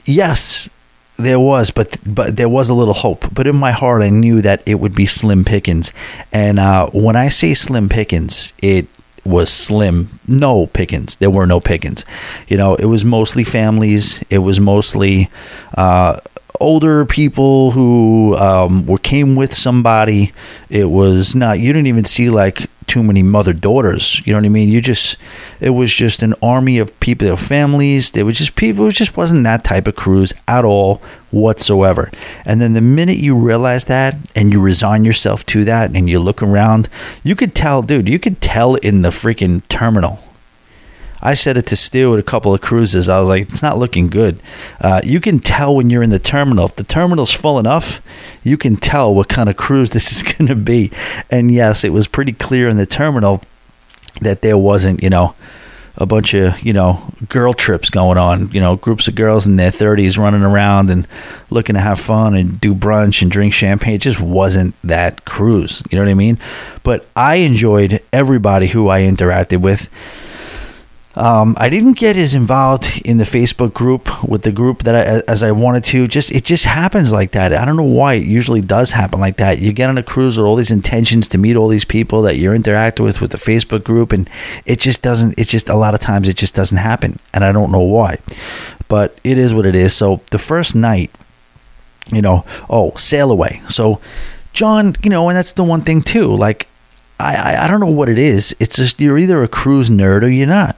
[0.05, 0.69] Yes,
[1.17, 3.33] there was, but but there was a little hope.
[3.33, 5.91] But in my heart, I knew that it would be slim pickings.
[6.31, 8.87] And uh, when I say slim pickings, it
[9.25, 10.19] was slim.
[10.27, 11.15] No pickings.
[11.17, 12.05] There were no pickings.
[12.47, 14.23] You know, it was mostly families.
[14.29, 15.29] It was mostly
[15.75, 16.19] uh,
[16.59, 20.33] older people who um, were came with somebody.
[20.69, 21.59] It was not.
[21.59, 24.25] You didn't even see like too many mother daughters.
[24.25, 24.69] You know what I mean?
[24.69, 25.17] You just
[25.59, 28.11] it was just an army of people, families.
[28.11, 28.87] There was just people.
[28.87, 32.09] It just wasn't that type of cruise at all whatsoever.
[32.45, 36.19] And then the minute you realize that and you resign yourself to that and you
[36.19, 36.89] look around,
[37.23, 38.07] you could tell, dude.
[38.09, 40.19] You could tell in the freaking terminal
[41.21, 43.09] I said it to Stu at a couple of cruises.
[43.09, 44.39] I was like, it's not looking good.
[44.79, 46.65] Uh, you can tell when you're in the terminal.
[46.65, 48.01] If the terminal's full enough,
[48.43, 50.91] you can tell what kind of cruise this is going to be.
[51.29, 53.41] And yes, it was pretty clear in the terminal
[54.21, 55.35] that there wasn't, you know,
[55.99, 59.55] a bunch of, you know, girl trips going on, you know, groups of girls in
[59.55, 61.07] their 30s running around and
[61.49, 63.95] looking to have fun and do brunch and drink champagne.
[63.95, 65.81] It just wasn't that cruise.
[65.89, 66.37] You know what I mean?
[66.83, 69.89] But I enjoyed everybody who I interacted with
[71.17, 75.23] um, I didn't get as involved in the Facebook group with the group that I,
[75.27, 76.07] as I wanted to.
[76.07, 77.53] Just it just happens like that.
[77.53, 79.57] I don't know why it usually does happen like that.
[79.57, 82.35] You get on a cruise with all these intentions to meet all these people that
[82.35, 84.29] you're interacting with with the Facebook group, and
[84.65, 85.33] it just doesn't.
[85.39, 88.19] It's just a lot of times it just doesn't happen, and I don't know why.
[88.87, 89.95] But it is what it is.
[89.95, 91.09] So the first night,
[92.13, 93.63] you know, oh, sail away.
[93.69, 93.99] So
[94.53, 96.35] John, you know, and that's the one thing too.
[96.35, 96.67] Like
[97.19, 98.55] I, I, I don't know what it is.
[98.59, 100.77] It's just you're either a cruise nerd or you're not.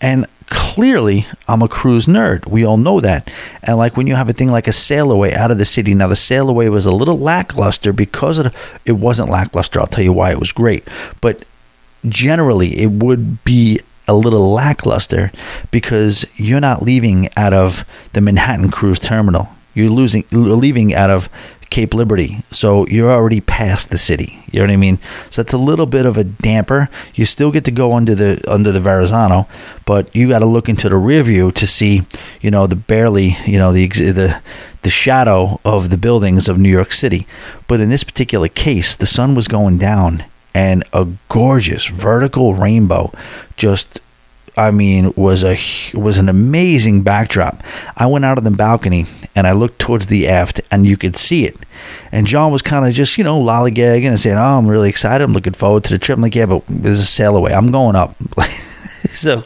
[0.00, 2.46] And clearly, I'm a cruise nerd.
[2.46, 3.30] We all know that.
[3.62, 5.94] And like when you have a thing like a sail away out of the city,
[5.94, 8.52] now the sail away was a little lackluster because it,
[8.84, 9.80] it wasn't lackluster.
[9.80, 10.86] I'll tell you why it was great.
[11.20, 11.44] But
[12.08, 15.32] generally, it would be a little lackluster
[15.70, 19.48] because you're not leaving out of the Manhattan Cruise Terminal.
[19.74, 21.28] You're losing, leaving out of
[21.70, 22.38] Cape Liberty.
[22.50, 24.42] So you're already past the city.
[24.50, 24.98] You know what I mean?
[25.30, 26.88] So that's a little bit of a damper.
[27.14, 29.48] You still get to go under the under the Verrazano,
[29.84, 32.02] but you got to look into the rear view to see,
[32.40, 34.40] you know, the barely, you know, the the
[34.82, 37.26] the shadow of the buildings of New York City.
[37.66, 40.24] But in this particular case, the sun was going down
[40.54, 43.12] and a gorgeous vertical rainbow
[43.56, 44.00] just
[44.56, 45.58] I mean, was a
[45.94, 47.62] was an amazing backdrop.
[47.96, 51.16] I went out on the balcony and I looked towards the aft, and you could
[51.16, 51.56] see it.
[52.12, 55.24] And John was kind of just you know lollygagging and saying, "Oh, I'm really excited.
[55.24, 57.52] I'm looking forward to the trip." I'm like, "Yeah, but there's a sail away.
[57.52, 58.14] I'm going up."
[59.08, 59.44] so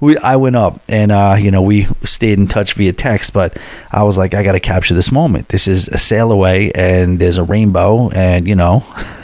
[0.00, 3.58] we I went up and uh, you know we stayed in touch via text, but
[3.90, 5.48] I was like, I got to capture this moment.
[5.48, 8.84] This is a sail away, and there's a rainbow, and you know.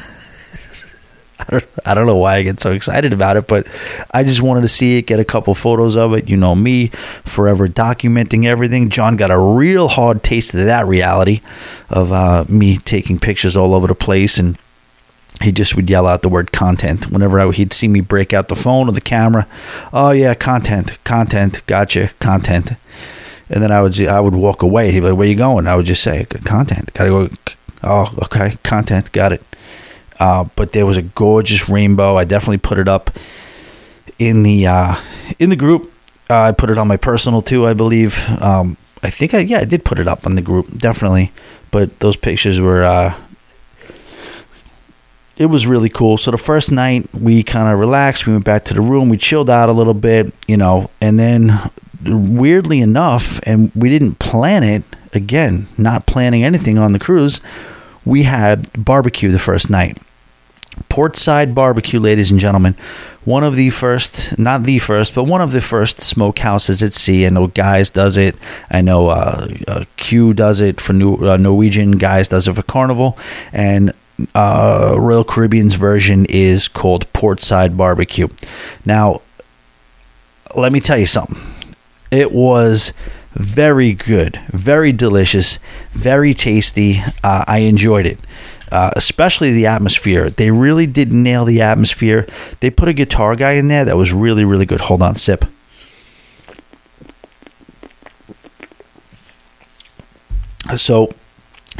[1.84, 3.66] I don't, know why I get so excited about it, but
[4.12, 6.28] I just wanted to see it, get a couple photos of it.
[6.28, 6.88] You know me,
[7.24, 8.90] forever documenting everything.
[8.90, 11.40] John got a real hard taste of that reality
[11.90, 14.58] of uh, me taking pictures all over the place and
[15.40, 18.48] he just would yell out the word content whenever I, he'd see me break out
[18.48, 19.46] the phone or the camera.
[19.92, 22.72] Oh yeah, content, content, gotcha, content.
[23.48, 24.92] And then I would I would walk away.
[24.92, 27.28] He'd be like, "Where you going?" I would just say, "Content, gotta go."
[27.82, 29.42] Oh, okay, content, got it.
[30.22, 32.16] Uh, but there was a gorgeous rainbow.
[32.16, 33.10] I definitely put it up
[34.20, 34.94] in the uh,
[35.40, 35.92] in the group.
[36.30, 38.16] Uh, I put it on my personal too, I believe.
[38.40, 41.32] Um, I think I yeah I did put it up on the group definitely.
[41.72, 43.16] But those pictures were uh,
[45.38, 46.16] it was really cool.
[46.18, 48.24] So the first night we kind of relaxed.
[48.24, 49.08] We went back to the room.
[49.08, 51.58] We chilled out a little bit, you know, and then
[52.04, 54.84] weirdly enough, and we didn't plan it.
[55.14, 57.40] Again, not planning anything on the cruise.
[58.04, 59.98] We had barbecue the first night.
[60.88, 62.74] Portside Barbecue, ladies and gentlemen.
[63.24, 67.24] One of the first, not the first, but one of the first smokehouses at sea.
[67.26, 68.36] I know Guys does it.
[68.70, 71.92] I know uh, uh, Q does it for New, uh, Norwegian.
[71.92, 73.16] Guys does it for Carnival.
[73.52, 73.92] And
[74.34, 78.28] uh, Royal Caribbean's version is called Portside Barbecue.
[78.84, 79.22] Now,
[80.56, 81.38] let me tell you something.
[82.10, 82.92] It was
[83.34, 85.58] very good, very delicious,
[85.92, 87.02] very tasty.
[87.22, 88.18] Uh, I enjoyed it.
[88.72, 90.30] Uh, especially the atmosphere.
[90.30, 92.26] They really did nail the atmosphere.
[92.60, 94.80] They put a guitar guy in there that was really, really good.
[94.80, 95.44] Hold on, sip.
[100.74, 101.12] So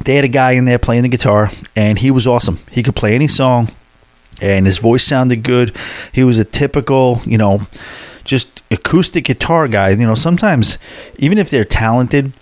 [0.04, 2.58] they had a guy in there playing the guitar, and he was awesome.
[2.70, 3.70] He could play any song,
[4.42, 5.74] and his voice sounded good.
[6.12, 7.66] He was a typical, you know,
[8.24, 9.90] just acoustic guitar guy.
[9.90, 10.76] You know, sometimes
[11.16, 12.34] even if they're talented,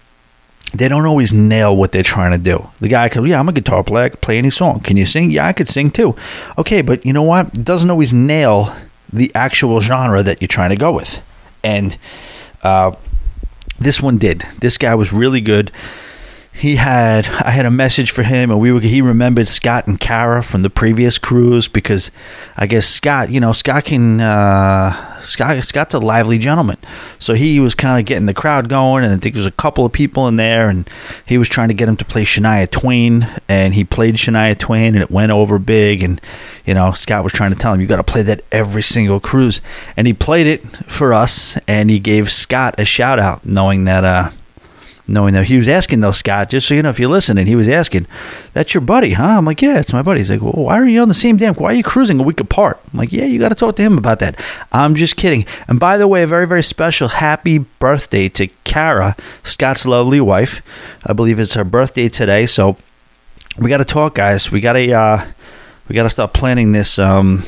[0.73, 2.71] they don't always nail what they're trying to do.
[2.81, 4.05] The guy could, yeah, I'm a guitar player.
[4.05, 4.81] I can play any song.
[4.81, 5.31] Can you sing?
[5.31, 6.15] Yeah, I could sing too.
[6.59, 7.49] Okay, but you know what?
[7.49, 8.75] It doesn't always nail
[9.13, 11.21] the actual genre that you're trying to go with.
[11.65, 11.97] And
[12.63, 12.95] uh,
[13.79, 14.45] this one did.
[14.61, 15.73] This guy was really good
[16.53, 19.99] he had I had a message for him, and we were he remembered Scott and
[19.99, 22.11] Kara from the previous cruise because
[22.57, 26.77] I guess Scott, you know, Scott can uh, Scott Scott's a lively gentleman,
[27.19, 29.53] so he was kind of getting the crowd going, and I think there was a
[29.53, 30.89] couple of people in there, and
[31.25, 34.95] he was trying to get him to play Shania Twain, and he played Shania Twain,
[34.95, 36.21] and it went over big, and
[36.67, 39.21] you know Scott was trying to tell him you got to play that every single
[39.21, 39.63] cruise,
[39.97, 44.05] and he played it for us, and he gave Scott a shout out, knowing that.
[44.05, 44.31] Uh,
[45.11, 47.49] knowing that he was asking though, Scott, just so you know, if you listen, and
[47.49, 48.07] he was asking,
[48.53, 50.87] "That's your buddy, huh?" I'm like, "Yeah, it's my buddy." He's like, "Well, why are
[50.87, 51.55] you on the same damn?
[51.55, 53.83] Why are you cruising a week apart?" I'm like, "Yeah, you got to talk to
[53.83, 54.39] him about that."
[54.73, 55.45] I'm just kidding.
[55.69, 60.63] And by the way, a very very special happy birthday to Kara, Scott's lovely wife.
[61.05, 62.77] I believe it's her birthday today, so
[63.59, 64.51] we got to talk, guys.
[64.51, 65.27] We got to uh,
[65.89, 67.45] we got to start planning this um,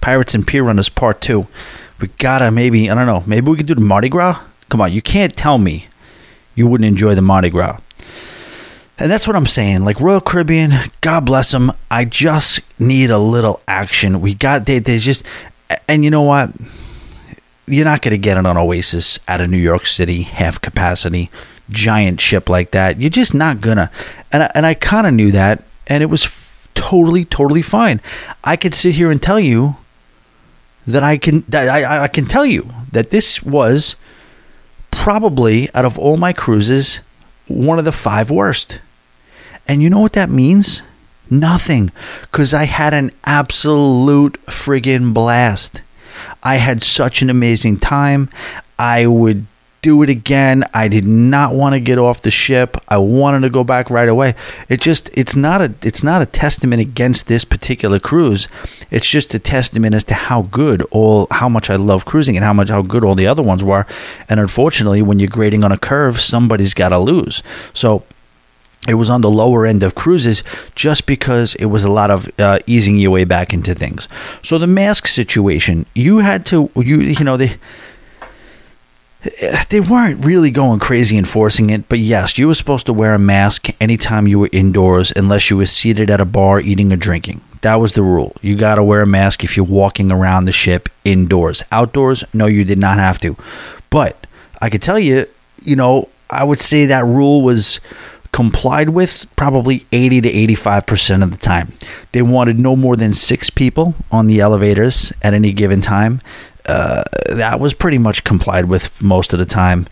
[0.00, 1.46] Pirates and Pier Runners Part Two.
[2.00, 3.24] We gotta maybe I don't know.
[3.26, 4.40] Maybe we could do the Mardi Gras.
[4.68, 5.86] Come on, you can't tell me
[6.58, 7.78] you wouldn't enjoy the Mardi Gras.
[8.98, 9.84] And that's what I'm saying.
[9.84, 11.70] Like Royal Caribbean, God bless them.
[11.88, 14.20] I just need a little action.
[14.20, 15.22] We got they, there's just,
[15.86, 16.50] and you know what?
[17.68, 21.30] You're not going to get it on Oasis out of New York City, half capacity,
[21.70, 23.00] giant ship like that.
[23.00, 23.90] You're just not gonna.
[24.32, 28.00] And I, and I kind of knew that, and it was f- totally, totally fine.
[28.42, 29.76] I could sit here and tell you
[30.86, 33.94] that I can that I, I can tell you that this was
[34.98, 37.00] probably out of all my cruises,
[37.46, 38.80] one of the five worst.
[39.68, 40.82] And you know what that means?
[41.30, 41.92] Nothing.
[42.22, 45.82] Because I had an absolute friggin' blast.
[46.42, 48.28] I had such an amazing time.
[48.76, 49.46] I would
[49.82, 50.64] do it again.
[50.74, 52.76] I did not want to get off the ship.
[52.88, 54.34] I wanted to go back right away.
[54.68, 58.48] It just it's not a it's not a testament against this particular cruise.
[58.90, 62.44] It's just a testament as to how good all how much I love cruising and
[62.44, 63.86] how much how good all the other ones were.
[64.28, 67.42] And unfortunately, when you're grading on a curve, somebody's got to lose.
[67.72, 68.04] So
[68.88, 70.42] it was on the lower end of cruises
[70.74, 74.08] just because it was a lot of uh, easing your way back into things.
[74.42, 77.56] So the mask situation, you had to you you know they
[79.24, 83.14] Eh, they weren't really going crazy enforcing it, but yes, you were supposed to wear
[83.14, 86.96] a mask anytime you were indoors unless you were seated at a bar eating or
[86.96, 87.40] drinking.
[87.62, 88.36] That was the rule.
[88.40, 91.62] You got to wear a mask if you're walking around the ship indoors.
[91.72, 93.36] Outdoors, no, you did not have to.
[93.90, 94.26] But
[94.60, 95.26] I could tell you,
[95.64, 97.80] you know, I would say that rule was
[98.30, 101.72] complied with probably 80 to 85% of the time.
[102.12, 106.20] They wanted no more than six people on the elevators at any given time.
[106.68, 109.86] Uh, that was pretty much complied with most of the time.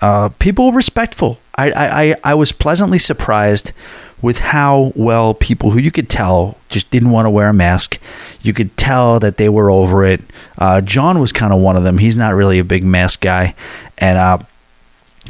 [0.00, 1.38] Uh, people were respectful.
[1.56, 3.72] I, I, I was pleasantly surprised
[4.20, 7.98] with how well people who you could tell just didn't want to wear a mask.
[8.42, 10.22] You could tell that they were over it.
[10.58, 11.98] Uh, John was kind of one of them.
[11.98, 13.54] He's not really a big mask guy,
[13.98, 14.38] and uh,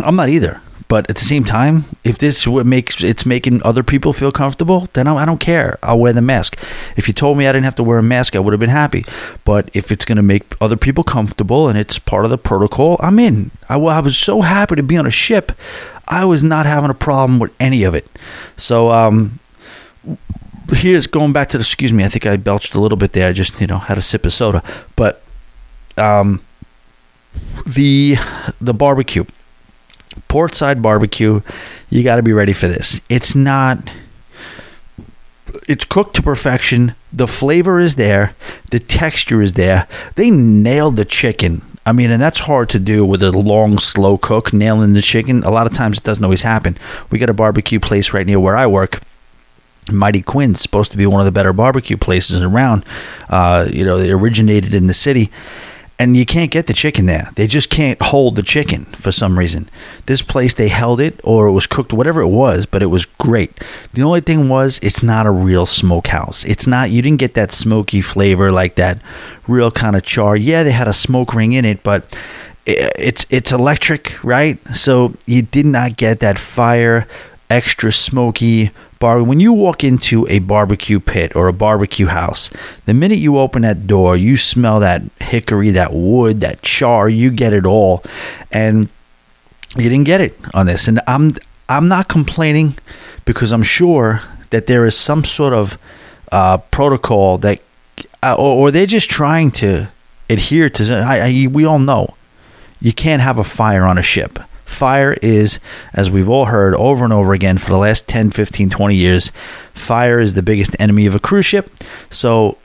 [0.00, 0.60] I'm not either.
[0.88, 4.88] But at the same time, if this what makes it's making other people feel comfortable,
[4.92, 5.78] then I, I don't care.
[5.82, 6.58] I'll wear the mask.
[6.96, 8.70] If you told me I didn't have to wear a mask, I would have been
[8.70, 9.04] happy.
[9.44, 12.96] But if it's going to make other people comfortable and it's part of the protocol,
[13.00, 13.50] I'm in.
[13.68, 15.52] I, I was so happy to be on a ship.
[16.06, 18.08] I was not having a problem with any of it.
[18.56, 19.40] So um,
[20.70, 21.62] here's going back to the.
[21.62, 23.28] Excuse me, I think I belched a little bit there.
[23.28, 24.62] I just you know had a sip of soda,
[24.94, 25.22] but
[25.96, 26.42] um,
[27.66, 28.16] the
[28.60, 29.24] the barbecue
[30.28, 31.40] portside barbecue,
[31.90, 33.00] you got to be ready for this.
[33.08, 33.90] It's not
[35.68, 36.94] it's cooked to perfection.
[37.12, 38.34] The flavor is there,
[38.70, 39.86] the texture is there.
[40.14, 41.62] They nailed the chicken.
[41.84, 45.44] I mean, and that's hard to do with a long, slow cook, nailing the chicken.
[45.44, 46.76] A lot of times it doesn't always happen.
[47.10, 49.00] We got a barbecue place right near where I work.
[49.92, 52.84] Mighty Quinn's supposed to be one of the better barbecue places around.
[53.28, 55.30] Uh, you know, it originated in the city
[55.98, 57.30] and you can't get the chicken there.
[57.36, 59.68] They just can't hold the chicken for some reason.
[60.04, 63.06] This place they held it or it was cooked whatever it was, but it was
[63.06, 63.52] great.
[63.94, 66.44] The only thing was it's not a real smokehouse.
[66.44, 69.00] It's not you didn't get that smoky flavor like that
[69.48, 70.36] real kind of char.
[70.36, 72.14] Yeah, they had a smoke ring in it, but
[72.66, 74.58] it's it's electric, right?
[74.74, 77.06] So you did not get that fire
[77.50, 79.22] extra smoky bar.
[79.22, 82.50] When you walk into a barbecue pit or a barbecue house,
[82.86, 87.08] the minute you open that door, you smell that hickory, that wood, that char.
[87.08, 88.02] You get it all,
[88.50, 88.88] and
[89.76, 90.88] you didn't get it on this.
[90.88, 91.34] And I'm
[91.68, 92.78] I'm not complaining
[93.24, 95.78] because I'm sure that there is some sort of
[96.32, 97.60] uh, protocol that,
[98.22, 99.88] uh, or, or, they're just trying to
[100.28, 100.98] adhere to.
[100.98, 102.14] I, I, we all know
[102.80, 104.38] you can't have a fire on a ship.
[104.66, 105.58] Fire is,
[105.94, 109.32] as we've all heard over and over again for the last 10, 15, 20 years,
[109.72, 111.70] fire is the biggest enemy of a cruise ship.
[112.10, 112.58] So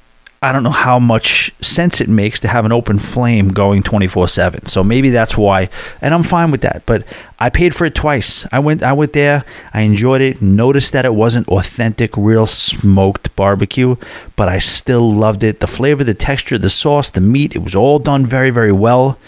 [0.44, 4.28] I don't know how much sense it makes to have an open flame going 24
[4.28, 4.66] 7.
[4.66, 5.70] So maybe that's why.
[6.02, 6.82] And I'm fine with that.
[6.88, 7.06] But
[7.38, 8.48] I paid for it twice.
[8.52, 13.36] I went, I went there, I enjoyed it, noticed that it wasn't authentic, real smoked
[13.36, 13.98] barbecue,
[14.36, 15.60] but I still loved it.
[15.60, 19.20] The flavor, the texture, the sauce, the meat, it was all done very, very well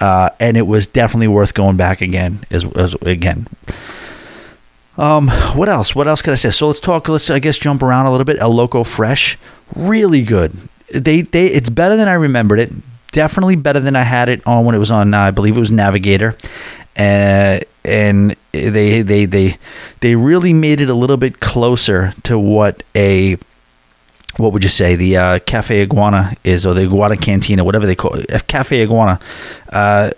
[0.00, 2.40] uh, and it was definitely worth going back again.
[2.50, 3.46] As, as again.
[4.96, 5.94] Um, what else?
[5.94, 6.50] What else can I say?
[6.50, 7.08] So let's talk.
[7.08, 8.38] Let's I guess jump around a little bit.
[8.40, 9.38] El Loco Fresh,
[9.76, 10.56] really good.
[10.92, 12.72] They they it's better than I remembered it.
[13.12, 15.14] Definitely better than I had it on when it was on.
[15.14, 16.36] Uh, I believe it was Navigator,
[16.96, 19.56] uh, and they they they
[20.00, 23.38] they really made it a little bit closer to what a
[24.36, 27.96] what would you say the uh, Cafe Iguana is, or the Iguana Cantina, whatever they
[27.96, 29.18] call it, Cafe Iguana.
[29.70, 30.10] Uh,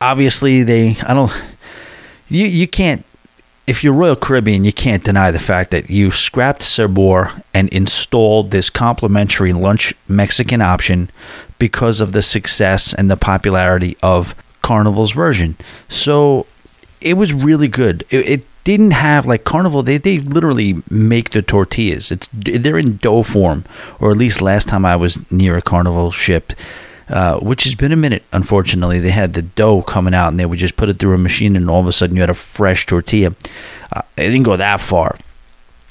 [0.00, 1.32] obviously, they I don't
[2.28, 3.04] you you can't
[3.66, 8.50] if you're Royal Caribbean, you can't deny the fact that you scrapped Sabor and installed
[8.50, 11.10] this complimentary lunch Mexican option
[11.58, 15.56] because of the success and the popularity of Carnival's version.
[15.88, 16.46] So
[17.00, 18.04] it was really good.
[18.10, 19.82] It, it didn't have like Carnival.
[19.82, 22.10] They they literally make the tortillas.
[22.10, 23.64] It's they're in dough form,
[24.00, 26.52] or at least last time I was near a Carnival ship.
[27.08, 28.98] Uh, which has been a minute, unfortunately.
[28.98, 31.56] They had the dough coming out and they would just put it through a machine,
[31.56, 33.34] and all of a sudden you had a fresh tortilla.
[33.92, 35.18] Uh, it didn't go that far,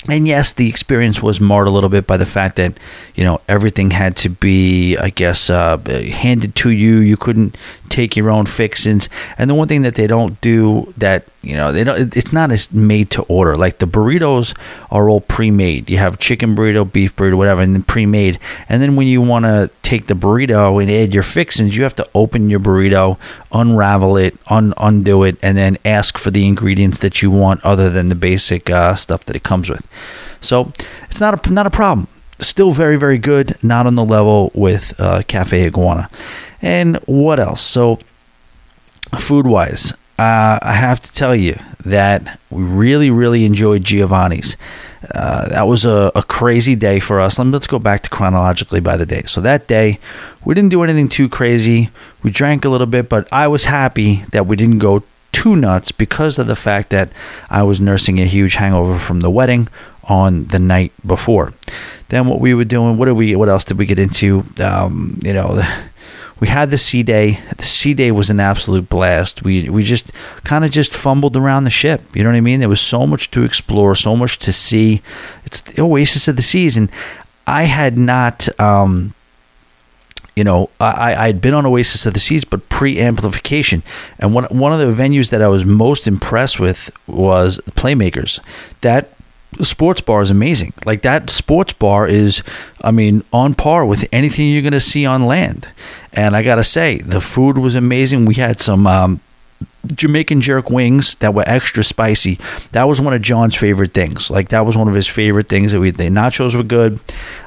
[0.10, 2.78] and yes, the experience was marred a little bit by the fact that
[3.14, 6.98] you know everything had to be, I guess, uh, handed to you.
[6.98, 7.56] You couldn't
[7.90, 9.10] take your own fixings.
[9.38, 12.52] And the one thing that they don't do that you know they don't, it's not
[12.52, 13.56] as made to order.
[13.56, 14.56] Like the burritos
[14.90, 15.90] are all pre-made.
[15.90, 18.40] You have chicken burrito, beef burrito, whatever, and then pre-made.
[18.70, 21.96] And then when you want to take the burrito and add your fixings, you have
[21.96, 23.18] to open your burrito,
[23.52, 27.90] unravel it, un- undo it, and then ask for the ingredients that you want other
[27.90, 29.88] than the basic uh, stuff that it comes with.
[30.39, 30.71] So
[31.10, 32.08] it's not a not a problem.
[32.39, 33.58] Still very very good.
[33.63, 36.10] Not on the level with uh, Cafe Iguana.
[36.62, 37.62] And what else?
[37.62, 37.99] So
[39.19, 44.58] food wise, uh, I have to tell you that we really really enjoyed Giovanni's.
[45.15, 47.39] Uh, that was a, a, crazy day for us.
[47.39, 49.23] Let's go back to chronologically by the day.
[49.25, 49.99] So that day,
[50.45, 51.89] we didn't do anything too crazy.
[52.21, 55.01] We drank a little bit, but I was happy that we didn't go
[55.41, 57.12] too nuts because of the fact that
[57.49, 59.69] I was nursing a huge hangover from the wedding
[60.04, 61.53] on the night before.
[62.09, 64.45] Then what we were doing, what did we, what else did we get into?
[64.59, 65.63] Um, you know,
[66.39, 67.39] we had the sea day.
[67.57, 69.41] The sea day was an absolute blast.
[69.41, 70.11] We we just
[70.43, 72.01] kind of just fumbled around the ship.
[72.13, 72.59] You know what I mean?
[72.59, 75.01] There was so much to explore, so much to see.
[75.45, 76.91] It's the oasis of the seas, and
[77.47, 78.47] I had not.
[78.59, 79.16] Um,
[80.36, 83.84] you know, I, I had been on Oasis of the Seas, but pre-amplification.
[84.19, 88.39] And one one of the venues that I was most impressed with was Playmakers.
[88.82, 89.09] That
[89.59, 90.73] sports bar is amazing.
[90.86, 92.43] Like that sports bar is,
[92.82, 95.67] I mean, on par with anything you're going to see on land.
[96.13, 98.25] And I got to say, the food was amazing.
[98.25, 99.19] We had some um,
[99.88, 102.39] Jamaican jerk wings that were extra spicy.
[102.71, 104.29] That was one of John's favorite things.
[104.29, 105.91] Like that was one of his favorite things that we.
[105.91, 106.99] The nachos were good.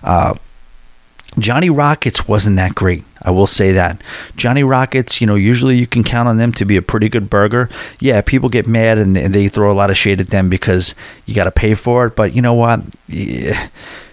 [0.03, 0.35] Uh,
[1.39, 3.05] Johnny Rockets wasn't that great.
[3.23, 4.01] I will say that.
[4.37, 7.29] Johnny Rockets, you know, usually you can count on them to be a pretty good
[7.29, 7.69] burger.
[7.99, 10.95] Yeah, people get mad and, they throw a lot of shade at them because
[11.27, 12.17] you got to pay for it.
[12.17, 12.83] But you know what?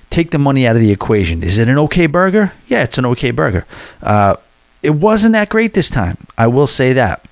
[0.10, 1.44] Take the money out of the equation.
[1.44, 2.54] Is it an okay burger?
[2.68, 3.66] Yeah, it's an okay burger.
[4.02, 4.38] Uh,
[4.82, 6.18] it wasn't that great this time.
[6.38, 7.24] I will say that.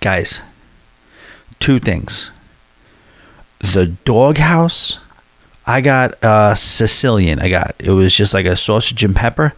[0.00, 0.40] Guys,
[1.58, 2.30] two things.
[3.60, 4.98] The doghouse
[5.66, 7.40] I got uh, Sicilian.
[7.40, 9.54] I got it was just like a sausage and pepper.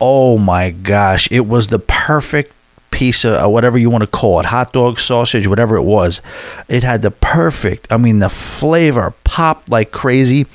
[0.00, 2.52] Oh my gosh, it was the perfect
[2.90, 6.20] piece of uh, whatever you want to call it, hot dog, sausage, whatever it was.
[6.68, 7.90] It had the perfect.
[7.90, 10.46] I mean, the flavor popped like crazy.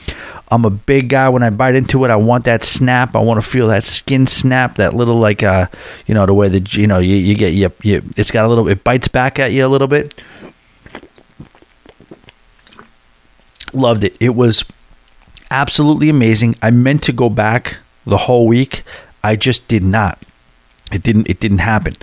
[0.50, 1.28] I'm a big guy.
[1.30, 3.16] When I bite into it, I want that snap.
[3.16, 4.76] I want to feel that skin snap.
[4.76, 5.68] That little like uh,
[6.06, 8.02] you know, the way that you know you, you get you, you.
[8.16, 8.68] It's got a little.
[8.68, 10.14] It bites back at you a little bit.
[13.78, 14.18] Loved it.
[14.20, 14.66] It was
[15.52, 16.56] absolutely amazing.
[16.64, 18.82] I meant to go back the whole week.
[19.24, 20.20] I just did not.
[20.92, 21.30] It didn't.
[21.30, 21.96] It didn't happen.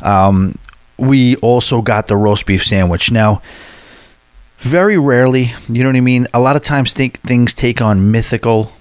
[0.00, 0.54] Um,
[0.96, 3.10] we also got the roast beef sandwich.
[3.10, 3.42] Now,
[4.60, 6.26] very rarely, you know what I mean.
[6.32, 8.72] A lot of times, think things take on mythical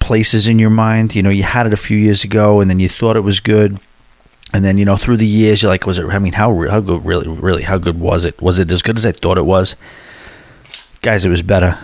[0.00, 1.14] places in your mind.
[1.14, 3.38] You know, you had it a few years ago, and then you thought it was
[3.38, 3.78] good,
[4.52, 6.06] and then you know through the years, you're like, was it?
[6.06, 7.04] I mean, how how good?
[7.04, 8.42] Really, really, how good was it?
[8.42, 9.76] Was it as good as I thought it was?
[11.06, 11.78] Guys, it was better.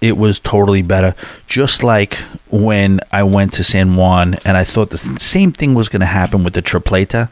[0.00, 1.14] It was totally better.
[1.46, 2.14] Just like
[2.50, 6.06] when I went to San Juan and I thought the same thing was going to
[6.06, 7.28] happen with the tripleta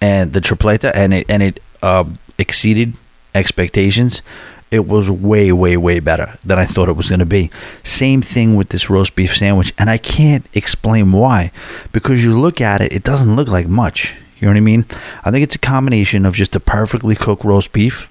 [0.00, 2.04] and the tripleta, and it and it uh,
[2.38, 2.94] exceeded
[3.34, 4.22] expectations.
[4.70, 7.50] It was way, way, way better than I thought it was going to be.
[7.84, 11.52] Same thing with this roast beef sandwich, and I can't explain why.
[11.92, 14.16] Because you look at it, it doesn't look like much.
[14.38, 14.86] You know what I mean?
[15.24, 18.08] I think it's a combination of just a perfectly cooked roast beef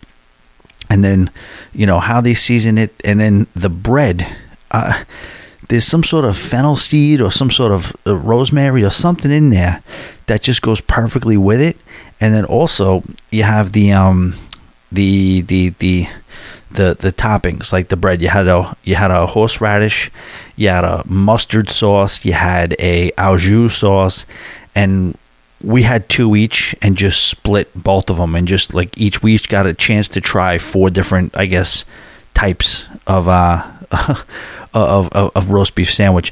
[0.89, 1.29] and then
[1.73, 4.27] you know how they season it, and then the bread.
[4.71, 5.03] Uh,
[5.69, 9.51] there's some sort of fennel seed or some sort of uh, rosemary or something in
[9.51, 9.83] there
[10.25, 11.77] that just goes perfectly with it.
[12.19, 14.35] And then also you have the um
[14.91, 16.07] the the the
[16.71, 18.21] the the toppings like the bread.
[18.21, 20.11] You had a you had a horseradish,
[20.55, 24.25] you had a mustard sauce, you had a au jus sauce,
[24.75, 25.17] and
[25.61, 29.35] we had two each and just split both of them and just like each we
[29.35, 31.85] each got a chance to try four different I guess
[32.33, 33.69] types of uh
[34.73, 36.31] of, of, of roast beef sandwich.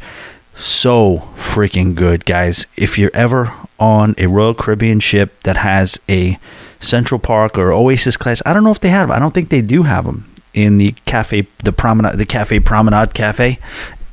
[0.55, 2.65] So freaking good, guys.
[2.75, 6.39] If you're ever on a Royal Caribbean ship that has a
[6.80, 9.07] Central Park or Oasis class, I don't know if they have.
[9.07, 9.15] them.
[9.15, 13.13] I don't think they do have them in the cafe, the promenade, the cafe promenade
[13.13, 13.59] cafe,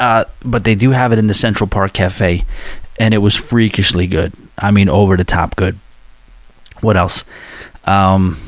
[0.01, 2.45] uh, but they do have it in the Central Park cafe,
[2.99, 4.35] and it was freakishly good.
[4.59, 5.79] I mean, over the top good.
[6.81, 7.25] What else?
[7.85, 8.39] Um,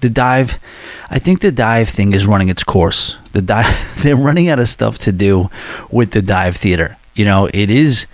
[0.00, 0.58] the dive.
[1.10, 3.16] I think the dive thing is running its course.
[3.32, 3.98] The dive.
[4.02, 5.50] They're running out of stuff to do
[5.90, 6.96] with the dive theater.
[7.14, 8.06] You know, it is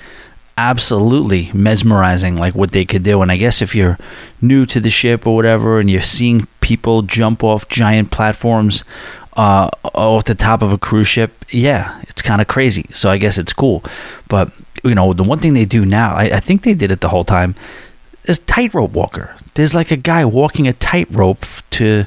[0.59, 3.97] absolutely mesmerizing like what they could do and i guess if you're
[4.41, 8.83] new to the ship or whatever and you're seeing people jump off giant platforms
[9.37, 13.17] uh, off the top of a cruise ship yeah it's kind of crazy so i
[13.17, 13.85] guess it's cool
[14.27, 14.51] but
[14.85, 17.09] you know, the one thing they do now, I, I think they did it the
[17.09, 17.55] whole time,
[18.25, 19.35] is tightrope walker.
[19.55, 22.05] There's like a guy walking a tightrope to,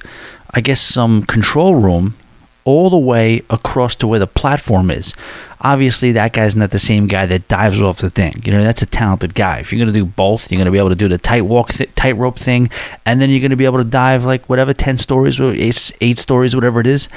[0.51, 2.15] I guess, some control room
[2.63, 5.13] all the way across to where the platform is.
[5.61, 8.41] Obviously, that guy's not the same guy that dives off the thing.
[8.45, 9.59] You know, that's a talented guy.
[9.59, 11.41] If you're going to do both, you're going to be able to do the tight
[11.41, 12.69] walk, th- tightrope thing,
[13.05, 15.91] and then you're going to be able to dive like whatever ten stories or eight,
[16.01, 17.09] eight stories, whatever it is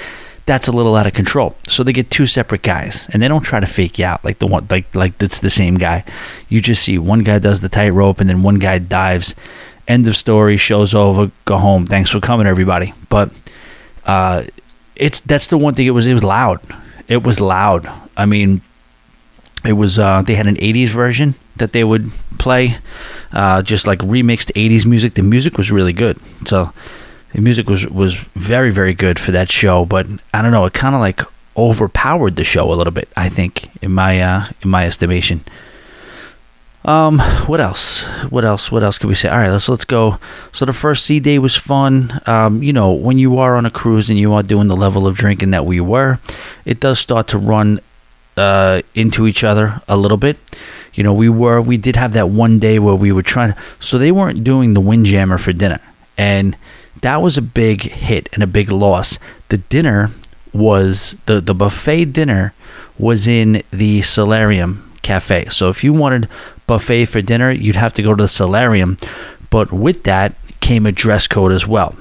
[0.47, 1.57] that's a little out of control.
[1.69, 4.39] So they get two separate guys, and they don't try to fake you out like
[4.39, 6.05] the one like like it's the same guy.
[6.49, 9.35] You just see one guy does the tightrope, and then one guy dives.
[9.87, 10.57] End of story.
[10.57, 11.31] Show's over.
[11.45, 11.87] Go home.
[11.87, 12.95] Thanks for coming, everybody.
[13.09, 13.31] But
[14.07, 14.45] uh,
[14.97, 15.87] it's that's the one thing.
[15.87, 16.61] It was it was loud.
[17.09, 17.91] It was loud.
[18.17, 18.63] I mean,
[19.65, 22.79] it was uh, they had an '80s version that they would play,
[23.33, 25.15] uh, just like remixed '80s music.
[25.15, 26.19] The music was really good.
[26.47, 26.73] So
[27.35, 30.73] the music was was very very good for that show, but I don't know, it
[30.73, 31.21] kind of like
[31.57, 33.09] overpowered the show a little bit.
[33.17, 35.45] I think in my uh, in my estimation.
[36.85, 38.03] Um, what else?
[38.29, 38.71] What else?
[38.71, 39.29] What else could we say?
[39.29, 40.19] All right, let's let's go.
[40.53, 42.21] So the first sea day was fun.
[42.27, 45.07] Um, you know, when you are on a cruise and you are doing the level
[45.07, 46.21] of drinking that we were,
[46.65, 47.81] it does start to run
[48.37, 50.37] uh, into each other a little bit.
[50.93, 53.55] You know, we were we did have that one day where we were trying.
[53.81, 55.81] So they weren't doing the windjammer for dinner,
[56.19, 56.55] and
[57.03, 59.19] that was a big hit and a big loss.
[59.49, 60.11] The dinner
[60.53, 62.55] was the the buffet dinner
[62.99, 65.47] was in the Solarium Cafe.
[65.51, 66.29] So if you wanted
[66.67, 68.97] buffet for dinner, you'd have to go to the Solarium.
[69.51, 71.95] But with that came a dress code as well.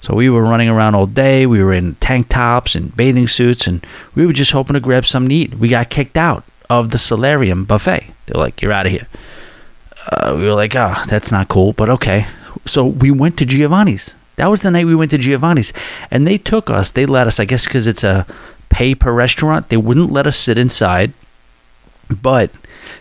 [0.00, 1.46] So we were running around all day.
[1.46, 3.84] We were in tank tops and bathing suits, and
[4.14, 5.54] we were just hoping to grab something to eat.
[5.54, 8.10] We got kicked out of the Solarium buffet.
[8.26, 9.06] They're like, "You're out of here."
[10.10, 12.26] Uh, we were like, "Ah, oh, that's not cool," but okay.
[12.64, 14.14] So we went to Giovanni's.
[14.38, 15.72] That was the night we went to Giovanni's,
[16.12, 16.92] and they took us.
[16.92, 18.24] They let us, I guess, because it's a
[18.68, 19.68] pay per restaurant.
[19.68, 21.12] They wouldn't let us sit inside,
[22.08, 22.52] but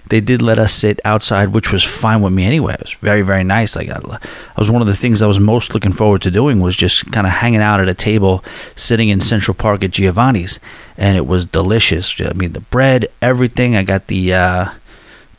[0.08, 2.74] they did let us sit outside, which was fine with me anyway.
[2.74, 3.76] It was very, very nice.
[3.76, 6.60] Like I, I was one of the things I was most looking forward to doing
[6.60, 8.44] was just kind of hanging out at a table,
[8.76, 10.60] sitting in Central Park at Giovanni's,
[10.98, 12.20] and it was delicious.
[12.20, 13.76] I mean, the bread, everything.
[13.76, 14.34] I got the.
[14.34, 14.70] Uh,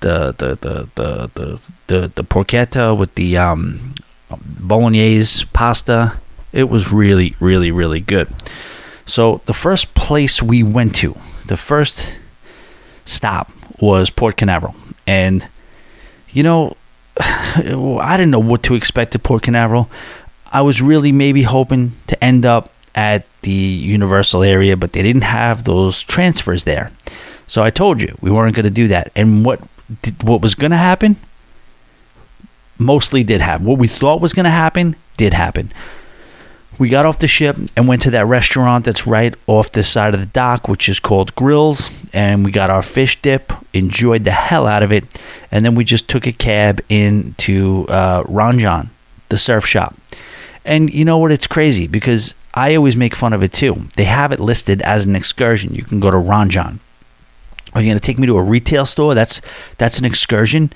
[0.00, 3.94] the the the the the the, the porchetta with the um,
[4.36, 6.18] bolognese pasta.
[6.52, 8.28] It was really, really, really good.
[9.06, 11.16] So the first place we went to,
[11.46, 12.16] the first
[13.04, 14.74] stop was Port Canaveral,
[15.06, 15.48] and
[16.30, 16.76] you know,
[17.18, 19.90] I didn't know what to expect at Port Canaveral.
[20.52, 25.22] I was really maybe hoping to end up at the Universal area, but they didn't
[25.22, 26.90] have those transfers there.
[27.46, 29.10] So I told you we weren't going to do that.
[29.16, 29.60] And what
[30.22, 31.16] what was going to happen
[32.78, 33.66] mostly did happen.
[33.66, 35.72] What we thought was going to happen did happen.
[36.78, 40.14] We got off the ship and went to that restaurant that's right off the side
[40.14, 44.30] of the dock, which is called Grills, and we got our fish dip, enjoyed the
[44.30, 45.20] hell out of it,
[45.50, 48.90] and then we just took a cab into uh, Ron Jon,
[49.28, 49.96] the surf shop.
[50.64, 51.32] And you know what?
[51.32, 53.88] It's crazy because I always make fun of it too.
[53.96, 55.74] They have it listed as an excursion.
[55.74, 56.78] You can go to Ron Jon.
[57.74, 59.14] Are you going to take me to a retail store?
[59.14, 59.40] That's
[59.78, 60.72] that's an excursion.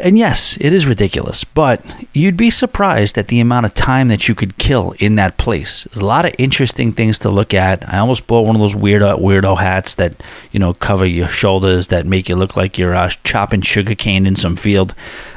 [0.00, 4.28] And yes, it is ridiculous, but you'd be surprised at the amount of time that
[4.28, 5.84] you could kill in that place.
[5.84, 7.88] There's a lot of interesting things to look at.
[7.88, 10.20] I almost bought one of those weirdo weirdo hats that
[10.50, 14.36] you know cover your shoulders that make you look like you're uh, chopping sugarcane in
[14.36, 14.94] some field.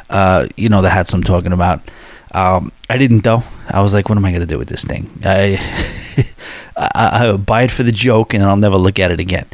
[0.09, 1.81] Uh, you know the hats I'm talking about.
[2.31, 3.43] Um, I didn't though.
[3.69, 5.09] I was like, what am I going to do with this thing?
[5.25, 5.59] I,
[6.75, 9.45] I, I buy it for the joke, and I'll never look at it again.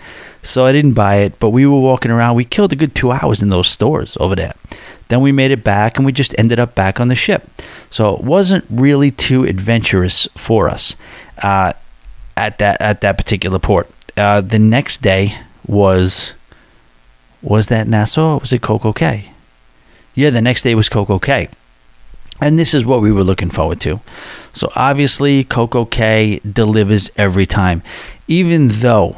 [0.43, 1.39] So I didn't buy it.
[1.39, 2.35] But we were walking around.
[2.35, 4.53] We killed a good two hours in those stores over there.
[5.13, 7.47] Then we made it back and we just ended up back on the ship.
[7.91, 10.95] So it wasn't really too adventurous for us
[11.37, 11.73] uh,
[12.35, 13.87] at that at that particular port.
[14.17, 15.37] Uh, the next day
[15.67, 16.33] was
[17.43, 18.39] was that Nassau?
[18.39, 19.29] was it Coco Cay?
[20.15, 21.47] Yeah, the next day was Coco Cay.
[22.41, 23.99] And this is what we were looking forward to.
[24.51, 27.83] So obviously, Coco Cay delivers every time,
[28.27, 29.15] even though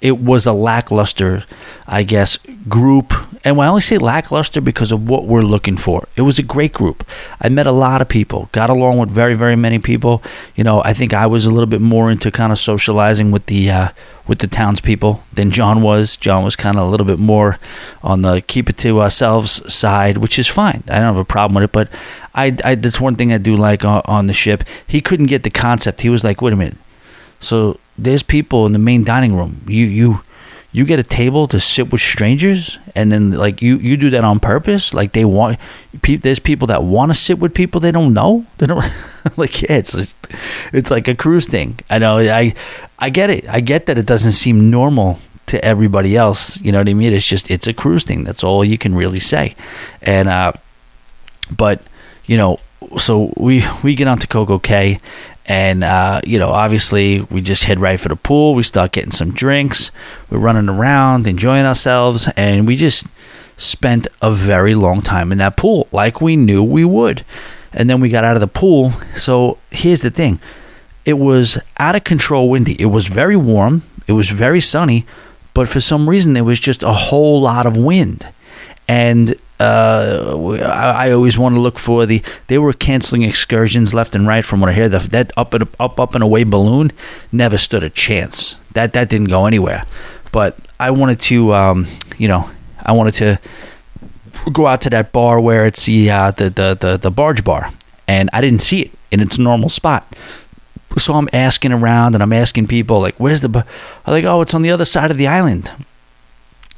[0.00, 1.44] it was a lackluster,
[1.86, 2.38] I guess,
[2.68, 3.12] group.
[3.44, 6.06] And I only say lackluster because of what we're looking for.
[6.16, 7.04] It was a great group.
[7.40, 10.22] I met a lot of people, got along with very, very many people.
[10.54, 13.46] You know, I think I was a little bit more into kind of socializing with
[13.46, 13.88] the uh,
[14.26, 16.16] with the townspeople than John was.
[16.16, 17.58] John was kind of a little bit more
[18.02, 20.84] on the keep it to ourselves side, which is fine.
[20.86, 21.88] I don't have a problem with it, but
[22.34, 24.62] I, I that's one thing I do like on, on the ship.
[24.86, 26.02] He couldn't get the concept.
[26.02, 26.76] He was like, "Wait a minute."
[27.40, 29.62] So there's people in the main dining room.
[29.66, 30.20] You you
[30.70, 34.24] you get a table to sit with strangers, and then like you you do that
[34.24, 34.94] on purpose.
[34.94, 35.58] Like they want.
[36.02, 38.46] There's people that want to sit with people they don't know.
[38.58, 38.84] They don't
[39.36, 39.62] like.
[39.62, 40.16] Yeah, it's just,
[40.72, 41.78] it's like a cruise thing.
[41.90, 42.18] I know.
[42.18, 42.54] I
[42.98, 43.48] I get it.
[43.48, 46.60] I get that it doesn't seem normal to everybody else.
[46.60, 47.12] You know what I mean?
[47.12, 48.24] It's just it's a cruise thing.
[48.24, 49.56] That's all you can really say.
[50.02, 50.52] And uh,
[51.50, 51.82] but
[52.26, 52.60] you know,
[52.98, 55.00] so we we get onto Coco Cay,
[55.48, 58.54] and, uh, you know, obviously we just head right for the pool.
[58.54, 59.90] We start getting some drinks.
[60.28, 62.28] We're running around, enjoying ourselves.
[62.36, 63.06] And we just
[63.56, 67.24] spent a very long time in that pool, like we knew we would.
[67.72, 68.92] And then we got out of the pool.
[69.16, 70.38] So here's the thing
[71.06, 72.76] it was out of control windy.
[72.78, 75.06] It was very warm, it was very sunny.
[75.54, 78.28] But for some reason, there was just a whole lot of wind.
[78.86, 82.22] And uh, I, I, always want to look for the.
[82.46, 84.44] They were canceling excursions left and right.
[84.44, 86.92] From what I hear, the, that up and up up and away balloon
[87.32, 88.54] never stood a chance.
[88.74, 89.84] That that didn't go anywhere.
[90.30, 91.88] But I wanted to, um,
[92.18, 92.48] you know,
[92.84, 93.40] I wanted to
[94.52, 97.72] go out to that bar where it's the, uh, the the the the barge bar,
[98.06, 100.06] and I didn't see it in its normal spot.
[100.96, 103.66] So I'm asking around and I'm asking people like, "Where's the?"
[104.06, 105.72] I'm like, "Oh, it's on the other side of the island."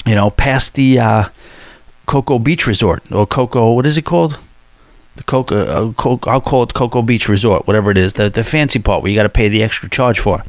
[0.07, 0.99] You know, past the.
[0.99, 1.29] Uh,
[2.11, 3.73] Cocoa Beach Resort or Cocoa.
[3.73, 4.37] What is it called?
[5.15, 5.93] The Cocoa.
[5.97, 8.15] Uh, I'll call it Cocoa Beach Resort, whatever it is.
[8.15, 10.43] The the fancy part where you got to pay the extra charge for.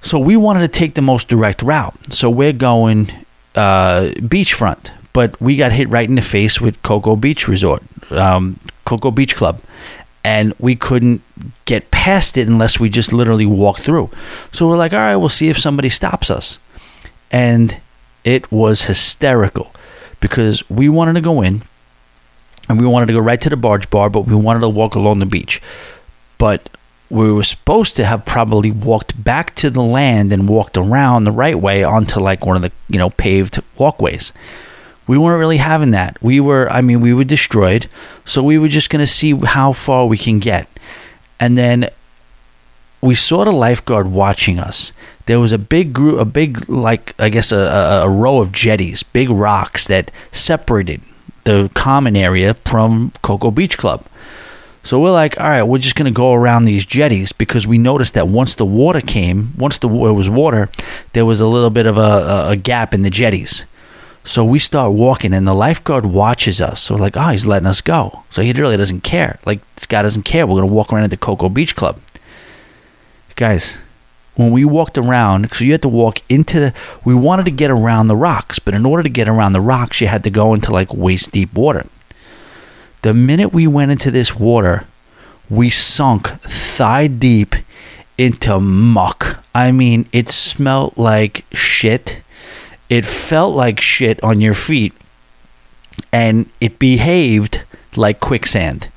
[0.00, 1.94] So we wanted to take the most direct route.
[2.08, 3.12] So we're going
[3.54, 8.58] uh, beachfront, but we got hit right in the face with Cocoa Beach Resort, um,
[8.86, 9.60] Coco Beach Club,
[10.24, 11.20] and we couldn't
[11.66, 14.08] get past it unless we just literally walked through.
[14.52, 16.58] So we're like, all right, we'll see if somebody stops us.
[17.30, 17.76] And
[18.24, 19.70] it was hysterical
[20.24, 21.60] because we wanted to go in
[22.70, 24.94] and we wanted to go right to the barge bar, but we wanted to walk
[24.94, 25.60] along the beach.
[26.38, 26.70] But
[27.10, 31.30] we were supposed to have probably walked back to the land and walked around the
[31.30, 34.32] right way onto like one of the you know paved walkways.
[35.06, 36.16] We weren't really having that.
[36.22, 37.86] We were, I mean, we were destroyed,
[38.24, 40.66] so we were just going to see how far we can get.
[41.38, 41.90] And then
[43.04, 44.92] we saw the lifeguard watching us.
[45.26, 48.50] There was a big group, a big like I guess a, a, a row of
[48.50, 51.02] jetties, big rocks that separated
[51.44, 54.06] the common area from Coco Beach Club.
[54.82, 57.78] So we're like, all right, we're just going to go around these jetties because we
[57.78, 60.68] noticed that once the water came, once the it was water,
[61.12, 63.64] there was a little bit of a, a gap in the jetties.
[64.24, 66.80] So we start walking, and the lifeguard watches us.
[66.82, 68.24] So we're like, oh, he's letting us go.
[68.30, 69.38] So he really doesn't care.
[69.44, 70.46] Like this guy doesn't care.
[70.46, 72.00] We're going to walk around at the Coco Beach Club,
[73.36, 73.78] guys.
[74.36, 76.74] When we walked around, so you had to walk into the.
[77.04, 80.00] We wanted to get around the rocks, but in order to get around the rocks,
[80.00, 81.86] you had to go into like waist deep water.
[83.02, 84.86] The minute we went into this water,
[85.48, 87.54] we sunk thigh deep
[88.18, 89.44] into muck.
[89.54, 92.22] I mean, it smelled like shit.
[92.88, 94.94] It felt like shit on your feet.
[96.12, 97.62] And it behaved
[97.96, 98.88] like quicksand.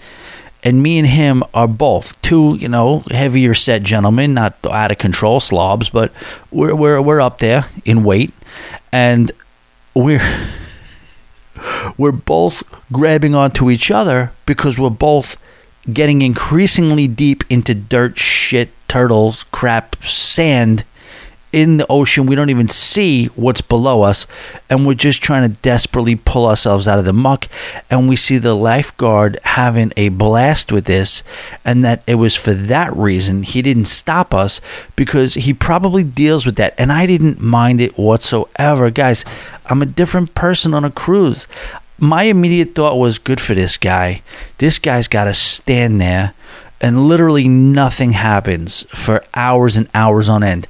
[0.64, 4.97] And me and him are both two, you know, heavier set gentlemen, not out of
[4.97, 6.12] control slobs, but
[6.51, 8.34] we're we're we're up there in weight.
[8.91, 9.32] And
[9.93, 10.22] we're
[11.97, 15.38] we're both grabbing onto each other because we're both
[15.91, 20.84] getting increasingly deep into dirt, shit, turtles, crap, sand
[21.51, 22.25] in the ocean.
[22.25, 24.27] We don't even see what's below us,
[24.69, 27.47] and we're just trying to desperately pull ourselves out of the muck.
[27.89, 31.23] And we see the lifeguard having a blast with this,
[31.63, 34.61] and that it was for that reason he didn't stop us
[34.95, 36.73] because he probably deals with that.
[36.77, 38.89] And I didn't mind it whatsoever.
[38.91, 39.25] Guys,
[39.65, 41.47] I'm a different person on a cruise.
[41.99, 44.21] My immediate thought was good for this guy.
[44.59, 46.33] This guy's got to stand there
[46.79, 50.67] and literally nothing happens for hours and hours on end.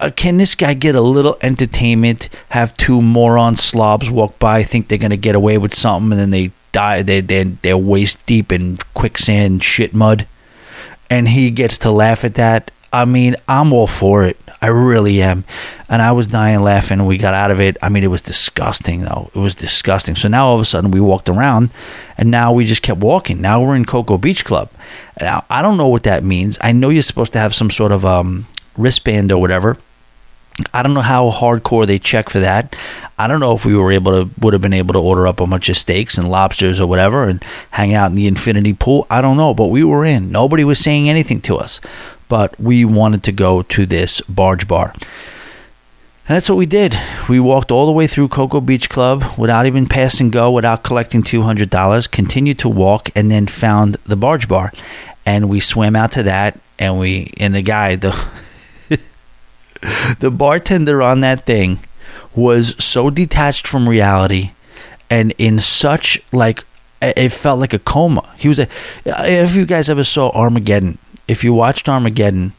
[0.00, 2.30] Uh, can this guy get a little entertainment?
[2.50, 6.30] Have two moron slobs walk by, think they're gonna get away with something, and then
[6.30, 7.02] they die.
[7.02, 10.26] They they they're waist deep in quicksand, shit mud,
[11.10, 12.70] and he gets to laugh at that.
[12.92, 14.36] I mean, I'm all for it.
[14.62, 15.44] I really am.
[15.88, 17.06] And I was dying laughing.
[17.06, 17.76] We got out of it.
[17.80, 19.30] I mean, it was disgusting, though.
[19.34, 20.16] It was disgusting.
[20.16, 21.70] So now all of a sudden we walked around
[22.18, 23.40] and now we just kept walking.
[23.40, 24.70] Now we're in Coco Beach Club.
[25.20, 26.58] Now, I don't know what that means.
[26.60, 28.46] I know you're supposed to have some sort of um,
[28.76, 29.78] wristband or whatever.
[30.72, 32.74] I don't know how hardcore they check for that.
[33.18, 35.40] I don't know if we were able to would have been able to order up
[35.40, 39.06] a bunch of steaks and lobsters or whatever and hang out in the infinity pool.
[39.10, 40.32] I don't know, but we were in.
[40.32, 41.80] Nobody was saying anything to us
[42.30, 44.94] but we wanted to go to this barge bar.
[44.94, 46.96] And that's what we did.
[47.28, 51.24] We walked all the way through Coco Beach Club without even passing go, without collecting
[51.24, 54.72] $200, continued to walk, and then found the barge bar.
[55.26, 58.12] And we swam out to that, and we, and the guy, the,
[60.18, 61.80] the bartender on that thing
[62.34, 64.52] was so detached from reality
[65.08, 66.64] and in such like
[67.02, 68.28] it felt like a coma.
[68.36, 68.68] He was a.
[69.06, 72.52] If you guys ever saw Armageddon, if you watched Armageddon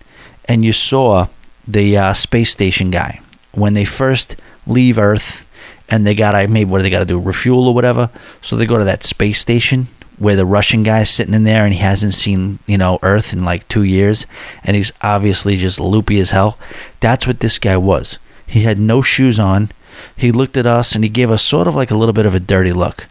[0.45, 1.27] and you saw
[1.67, 5.47] the uh, space station guy when they first leave Earth
[5.89, 8.09] and they got to maybe what do they got to do refuel or whatever,
[8.41, 9.87] so they go to that space station
[10.17, 13.43] where the Russian guy's sitting in there and he hasn't seen you know Earth in
[13.43, 14.27] like two years
[14.63, 16.57] and he's obviously just loopy as hell.
[16.99, 18.19] That's what this guy was.
[18.45, 19.71] He had no shoes on.
[20.15, 22.35] He looked at us and he gave us sort of like a little bit of
[22.35, 23.07] a dirty look.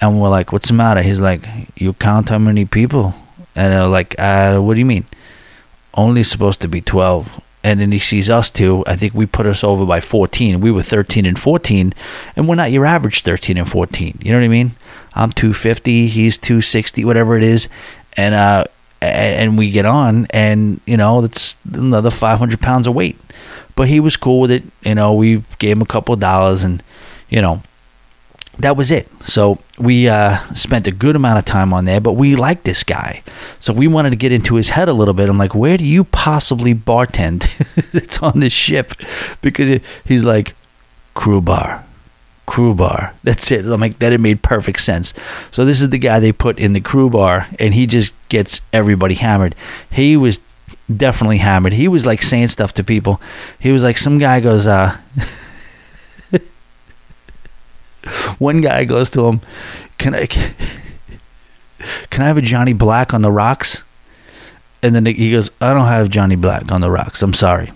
[0.00, 1.42] And we're like, "What's the matter?" He's like,
[1.74, 3.14] "You count how many people?"
[3.58, 5.04] And they're like, uh, what do you mean?
[5.94, 7.42] Only supposed to be 12.
[7.64, 8.84] And then he sees us too.
[8.86, 10.60] I think we put us over by 14.
[10.60, 11.92] We were 13 and 14.
[12.36, 14.18] And we're not your average 13 and 14.
[14.22, 14.76] You know what I mean?
[15.18, 16.06] I'm 250.
[16.06, 17.68] He's 260, whatever it is.
[18.16, 18.64] And, uh,
[19.00, 23.18] and we get on, and you know that's another 500 pounds of weight.
[23.76, 24.64] But he was cool with it.
[24.82, 26.82] You know, we gave him a couple of dollars, and
[27.28, 27.62] you know,
[28.58, 29.08] that was it.
[29.24, 32.82] So we uh, spent a good amount of time on there, but we liked this
[32.82, 33.22] guy.
[33.60, 35.28] So we wanted to get into his head a little bit.
[35.28, 37.44] I'm like, where do you possibly bartend?
[37.94, 38.94] it's on this ship
[39.42, 40.54] because he's like,
[41.14, 41.84] crew bar,
[42.48, 43.14] crew bar.
[43.22, 43.66] That's it.
[43.66, 45.12] I'm like, that it made perfect sense.
[45.50, 48.62] So this is the guy they put in the crew bar, and he just gets
[48.72, 49.54] everybody hammered.
[49.90, 50.40] He was
[50.94, 51.74] definitely hammered.
[51.74, 53.20] He was like saying stuff to people.
[53.58, 54.96] He was like, some guy goes, uh,
[58.38, 59.40] One guy goes to him,
[59.98, 60.54] "Can I can
[62.10, 63.82] "Can I have a Johnny Black on the rocks?"
[64.82, 67.22] And then he goes, "I don't have Johnny Black on the rocks.
[67.22, 67.72] I'm sorry."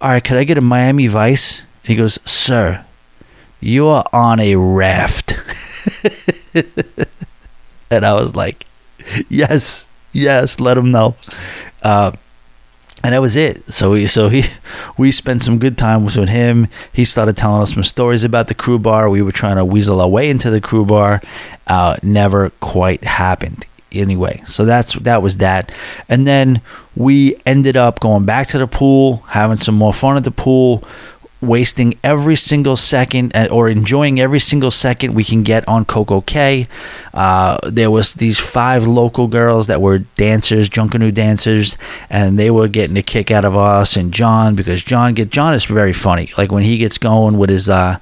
[0.00, 1.62] All right, could I get a Miami Vice?
[1.82, 2.84] He goes, "Sir,
[3.66, 5.36] you are on a raft."
[7.90, 8.66] and I was like,
[9.28, 11.16] "Yes, yes, let him know."
[11.82, 12.12] Uh,
[13.06, 13.72] and that was it.
[13.72, 14.44] So we so he
[14.98, 16.68] we spent some good time with him.
[16.92, 19.08] He started telling us some stories about the crew bar.
[19.08, 21.22] We were trying to weasel our way into the crew bar.
[21.66, 23.64] Uh, never quite happened.
[23.92, 25.70] Anyway, so that's that was that.
[26.08, 26.60] And then
[26.96, 30.82] we ended up going back to the pool, having some more fun at the pool
[31.40, 36.66] wasting every single second or enjoying every single second we can get on Coco Cay.
[37.12, 41.76] Uh, there was these five local girls that were dancers, Junkanoo dancers,
[42.08, 45.54] and they were getting a kick out of us and John because John get John
[45.54, 46.32] is very funny.
[46.38, 47.98] Like when he gets going with his uh,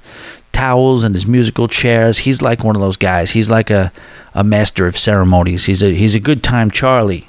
[0.53, 3.31] towels and his musical chairs, he's like one of those guys.
[3.31, 3.91] He's like a,
[4.33, 5.65] a master of ceremonies.
[5.65, 7.27] He's a he's a good time Charlie,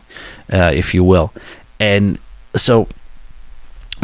[0.52, 1.32] uh, if you will,
[1.80, 2.18] and
[2.54, 2.88] so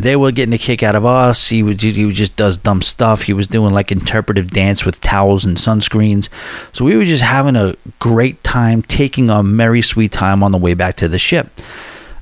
[0.03, 1.49] they were getting a kick out of us.
[1.49, 3.23] He would he just does dumb stuff.
[3.23, 6.29] He was doing like interpretive dance with towels and sunscreens.
[6.73, 10.59] So we were just having a great time, taking a merry sweet time on the
[10.59, 11.49] way back to the ship.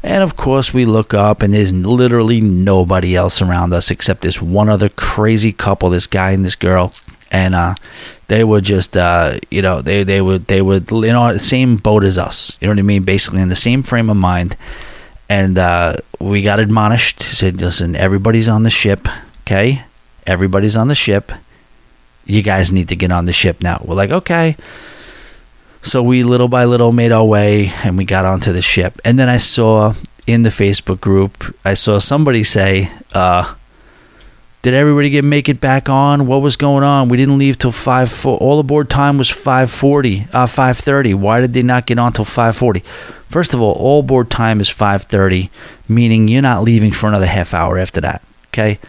[0.03, 4.41] And of course, we look up and there's literally nobody else around us except this
[4.41, 6.93] one other crazy couple, this guy and this girl.
[7.31, 7.75] And uh,
[8.29, 12.05] they were just, uh, you know, they they were they were in the same boat
[12.05, 12.57] as us.
[12.61, 13.03] You know what I mean?
[13.03, 14.57] Basically, in the same frame of mind
[15.31, 17.23] and uh, we got admonished.
[17.23, 19.09] Said, "Listen, everybody's on the ship.
[19.47, 19.83] Okay,
[20.27, 21.33] everybody's on the ship.
[22.27, 24.57] You guys need to get on the ship now." We're like, "Okay."
[25.83, 29.01] So we little by little made our way, and we got onto the ship.
[29.05, 29.95] And then I saw
[30.27, 33.55] in the Facebook group, I saw somebody say, uh,
[34.63, 36.27] "Did everybody get make it back on?
[36.27, 37.09] What was going on?
[37.09, 38.11] We didn't leave till five.
[38.13, 41.15] Four, All aboard time was five forty, uh, five thirty.
[41.15, 42.83] Why did they not get on till five forty?
[43.31, 45.51] First of all, all board time is 5:30,
[45.89, 48.81] meaning you're not leaving for another half hour after that, okay?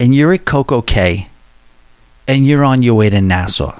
[0.00, 1.28] And you're at Coco Cay
[2.26, 3.72] and you're on your way to Nassau.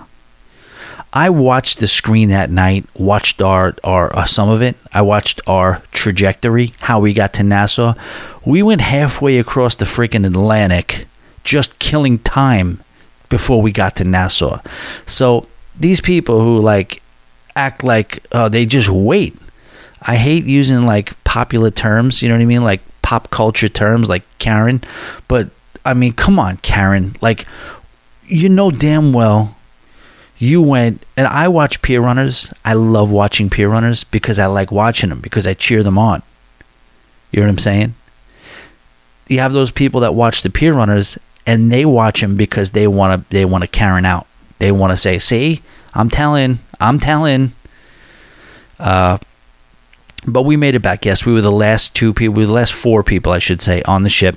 [1.12, 4.76] I watched the screen that night, watched our, our uh, some of it.
[4.92, 7.94] I watched our trajectory, how we got to Nassau.
[8.44, 11.06] We went halfway across the freaking Atlantic,
[11.42, 12.82] just killing time
[13.28, 14.61] before we got to Nassau.
[15.06, 15.48] So
[15.78, 17.02] these people who like
[17.56, 19.36] act like uh, they just wait.
[20.02, 22.64] I hate using like popular terms, you know what I mean?
[22.64, 24.82] Like pop culture terms like Karen.
[25.26, 25.50] But
[25.84, 27.16] I mean, come on, Karen.
[27.20, 27.46] Like,
[28.26, 29.56] you know damn well
[30.41, 32.53] you went, and I watch pier runners.
[32.64, 36.22] I love watching pier runners because I like watching them, because I cheer them on.
[37.30, 37.95] You know what I'm saying?
[39.28, 42.88] You have those people that watch the pier runners and they watch them because they
[42.88, 44.26] want to they want to Karen out.
[44.59, 45.62] They want to say, "See,
[45.95, 47.53] I'm telling, I'm telling.
[48.78, 49.18] Uh,
[50.26, 51.05] but we made it back.
[51.05, 53.62] Yes, we were the last two people, we were the last four people, I should
[53.62, 54.36] say, on the ship.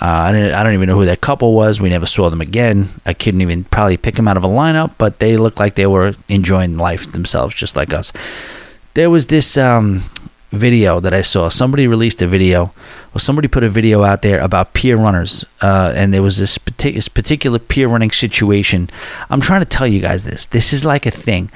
[0.00, 1.80] Uh, I, didn't, I don't even know who that couple was.
[1.80, 2.88] We never saw them again.
[3.04, 5.86] I couldn't even probably pick them out of a lineup, but they looked like they
[5.86, 8.12] were enjoying life themselves, just like us.
[8.94, 10.04] There was this um,
[10.52, 11.48] video that I saw.
[11.48, 12.72] Somebody released a video,
[13.12, 16.58] or somebody put a video out there about pier runners, uh, and there was this,
[16.78, 18.88] this particular pier running situation.
[19.30, 20.46] I'm trying to tell you guys this.
[20.46, 21.50] This is like a thing.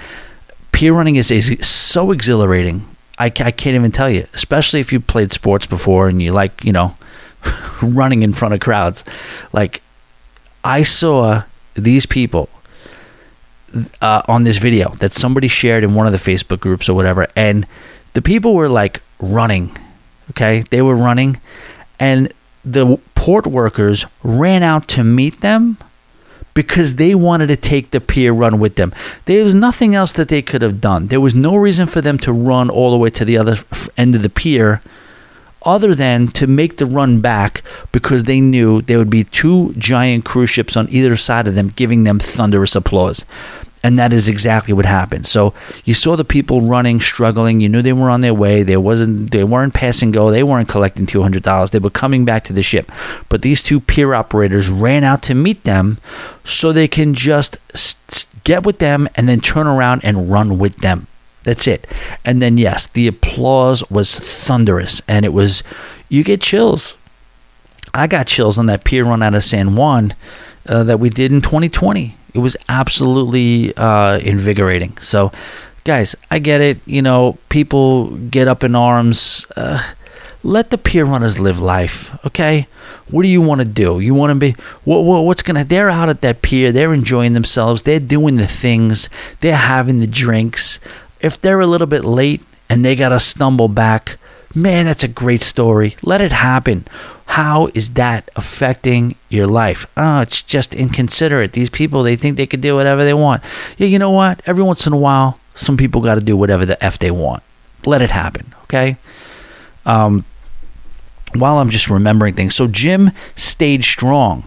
[0.73, 2.89] Pier running is, is so exhilarating.
[3.19, 6.65] I, I can't even tell you, especially if you played sports before and you like,
[6.65, 6.97] you know,
[7.83, 9.05] running in front of crowds.
[9.53, 9.83] Like,
[10.65, 11.43] I saw
[11.75, 12.49] these people
[14.01, 17.27] uh, on this video that somebody shared in one of the Facebook groups or whatever,
[17.35, 17.67] and
[18.15, 19.77] the people were like running.
[20.31, 21.41] Okay, they were running,
[21.99, 22.33] and
[22.65, 25.79] the port workers ran out to meet them
[26.55, 28.95] because they wanted to take the pier run with them.
[29.25, 31.09] There was nothing else that they could have done.
[31.09, 33.57] There was no reason for them to run all the way to the other
[33.97, 34.83] end of the pier
[35.65, 40.25] other than to make the run back because they knew there would be two giant
[40.25, 43.25] cruise ships on either side of them giving them thunderous applause
[43.83, 45.27] and that is exactly what happened.
[45.27, 45.55] So
[45.85, 47.61] you saw the people running, struggling.
[47.61, 48.63] You knew they were on their way.
[48.63, 50.31] There wasn't, they weren't passing go.
[50.31, 51.71] They weren't collecting two hundred dollars.
[51.71, 52.91] They were coming back to the ship.
[53.29, 55.99] But these two pier operators ran out to meet them,
[56.45, 57.57] so they can just
[58.45, 61.07] get with them and then turn around and run with them.
[61.45, 61.87] That's it.
[62.25, 65.63] And then yes, the applause was thunderous, and it was
[66.09, 66.97] you get chills.
[67.95, 70.15] I got chills on that pier run out of San Juan
[70.67, 74.97] uh, that we did in 2020 it was absolutely uh, invigorating.
[74.99, 75.33] So,
[75.85, 76.79] guys, I get it.
[76.87, 79.47] You know, people get up in arms.
[79.57, 79.83] Uh,
[80.43, 82.67] let the pier runners live life, okay?
[83.11, 84.01] What do you want to do?
[84.01, 85.65] You want to be what, what, What's gonna?
[85.65, 86.73] They're out at that pier.
[86.73, 87.83] They're enjoying themselves.
[87.83, 89.09] They're doing the things.
[89.41, 90.81] They're having the drinks.
[91.23, 94.19] If they're a little bit late and they got to stumble back,
[94.55, 95.97] man, that's a great story.
[96.03, 96.87] Let it happen.
[97.27, 99.87] How is that affecting your life?
[99.97, 101.53] Oh, it's just inconsiderate.
[101.53, 103.43] These people, they think they can do whatever they want.
[103.79, 104.43] Yeah, you know what?
[104.45, 107.43] Every once in a while, some people got to do whatever the F they want.
[107.87, 108.97] Let it happen, okay?
[109.87, 110.25] Um,
[111.35, 112.55] while I'm just remembering things.
[112.55, 114.45] So, gym stayed strong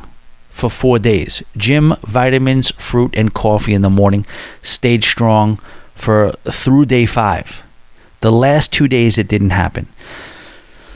[0.50, 1.44] for four days.
[1.58, 4.26] gym, vitamins, fruit, and coffee in the morning,
[4.62, 5.60] stayed strong
[5.96, 7.64] for through day five.
[8.22, 9.88] The last two days, it didn't happen.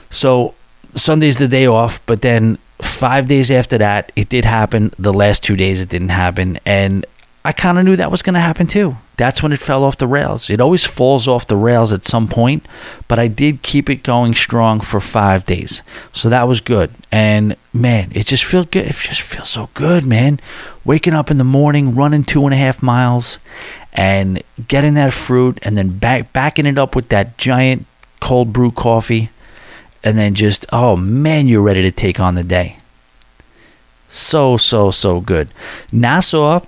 [0.10, 0.56] So,
[0.96, 4.94] Sunday's the day off, but then five days after that, it did happen.
[4.98, 6.60] The last two days, it didn't happen.
[6.66, 7.06] And
[7.44, 8.98] I kind of knew that was going to happen too.
[9.16, 10.50] That's when it fell off the rails.
[10.50, 12.66] It always falls off the rails at some point,
[13.08, 15.82] but I did keep it going strong for five days.
[16.12, 16.92] So that was good.
[17.12, 18.88] And man, it just feels good.
[18.88, 20.40] It just feels so good, man.
[20.84, 23.40] Waking up in the morning, running two and a half miles,
[23.94, 27.86] and getting that fruit, and then back backing it up with that giant
[28.20, 29.30] cold brew coffee,
[30.04, 32.78] and then just oh man, you're ready to take on the day.
[34.10, 35.50] So so so good.
[35.92, 36.62] Nassau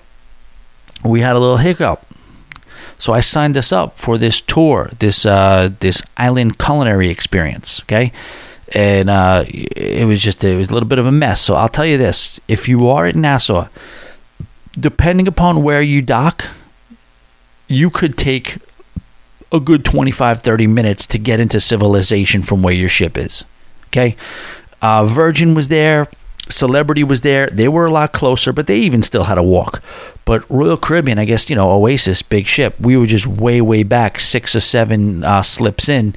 [1.04, 2.06] we had a little hiccup.
[2.98, 7.82] So I signed us up for this tour, this uh, this island culinary experience.
[7.82, 8.12] Okay,
[8.74, 11.42] and uh, it was just it was a little bit of a mess.
[11.42, 13.70] So I'll tell you this: if you are at Nassau,
[14.80, 16.46] depending upon where you dock,
[17.68, 18.58] you could take
[19.52, 23.44] a good 25 30 minutes to get into civilization from where your ship is.
[23.88, 24.16] Okay,
[24.82, 26.08] uh, Virgin was there.
[26.50, 27.48] Celebrity was there.
[27.48, 29.82] They were a lot closer, but they even still had to walk.
[30.26, 33.84] But Royal Caribbean, I guess, you know, Oasis, big ship, we were just way, way
[33.84, 36.16] back, six or seven uh, slips in,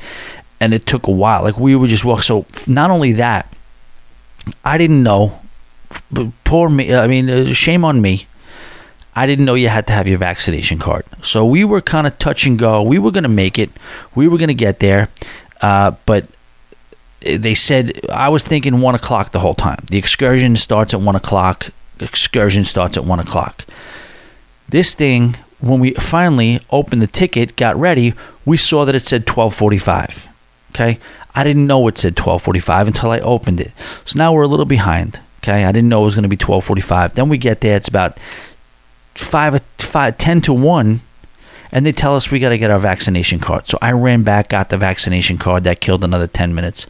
[0.61, 1.43] and it took a while.
[1.43, 2.23] Like, we would just walk.
[2.23, 3.53] So, not only that,
[4.65, 5.41] I didn't know,
[6.45, 8.27] poor me, I mean, uh, shame on me.
[9.17, 11.05] I didn't know you had to have your vaccination card.
[11.23, 12.83] So, we were kind of touch and go.
[12.83, 13.71] We were going to make it,
[14.15, 15.09] we were going to get there.
[15.61, 16.27] Uh, but
[17.25, 19.85] they said I was thinking one o'clock the whole time.
[19.91, 21.71] The excursion starts at one o'clock.
[22.01, 23.65] Excursion starts at one o'clock.
[24.69, 28.15] This thing, when we finally opened the ticket, got ready,
[28.45, 30.29] we saw that it said twelve forty-five.
[30.71, 30.99] Okay,
[31.35, 33.73] I didn't know it said twelve forty-five until I opened it.
[34.05, 35.21] So now we're a little behind.
[35.43, 37.15] Okay, I didn't know it was going to be twelve forty-five.
[37.15, 38.19] Then we get there, it's about
[39.15, 41.01] five, five, ten to one
[41.75, 43.69] and they tell us we got to get our vaccination card.
[43.69, 45.65] So I ran back, got the vaccination card.
[45.65, 46.87] That killed another 10 minutes.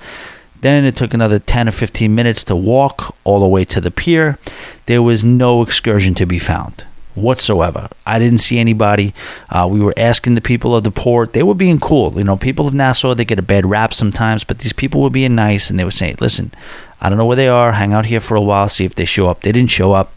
[0.61, 3.91] Then it took another 10 or 15 minutes to walk all the way to the
[3.91, 4.39] pier.
[4.85, 7.89] There was no excursion to be found whatsoever.
[8.05, 9.15] I didn't see anybody.
[9.49, 11.33] Uh, we were asking the people of the port.
[11.33, 12.13] They were being cool.
[12.19, 15.11] You know, people of Nassau, they get a bad rap sometimes, but these people were
[15.11, 16.53] being nice and they were saying, listen,
[17.01, 17.73] I don't know where they are.
[17.73, 19.43] Hang out here for a while, see if they show up.
[19.43, 20.13] They didn't show up.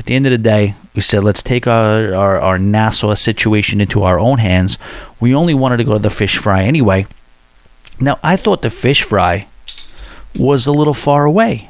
[0.00, 3.82] At the end of the day, we said, let's take our, our, our Nassau situation
[3.82, 4.78] into our own hands.
[5.20, 7.06] We only wanted to go to the fish fry anyway.
[8.00, 9.46] Now, I thought the fish fry
[10.34, 11.68] was a little far away.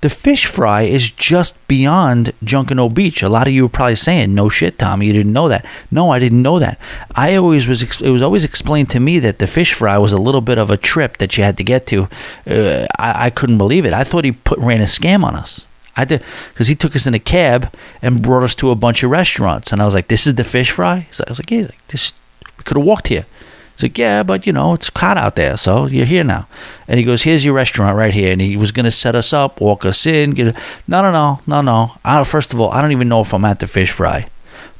[0.00, 3.22] The fish fry is just beyond Junkanoo Beach.
[3.22, 6.10] A lot of you were probably saying, "No shit, Tommy, you didn't know that." No,
[6.10, 6.78] I didn't know that.
[7.14, 7.82] I always was.
[7.82, 10.70] It was always explained to me that the fish fry was a little bit of
[10.70, 12.08] a trip that you had to get to.
[12.48, 13.92] Uh, I, I couldn't believe it.
[13.92, 15.66] I thought he put ran a scam on us.
[16.00, 16.22] I did
[16.52, 19.72] because he took us in a cab and brought us to a bunch of restaurants,
[19.72, 21.86] and I was like, "This is the fish fry." So I was like, "Yeah, like,
[21.88, 22.14] this
[22.56, 23.26] we could have walked here."
[23.74, 26.46] He's like, "Yeah, but you know it's hot out there, so you're here now."
[26.88, 29.60] And he goes, "Here's your restaurant right here," and he was gonna set us up,
[29.60, 30.30] walk us in.
[30.32, 30.56] Get
[30.88, 31.92] no, no, no, no, no.
[32.02, 34.26] I, first of all, I don't even know if I'm at the fish fry,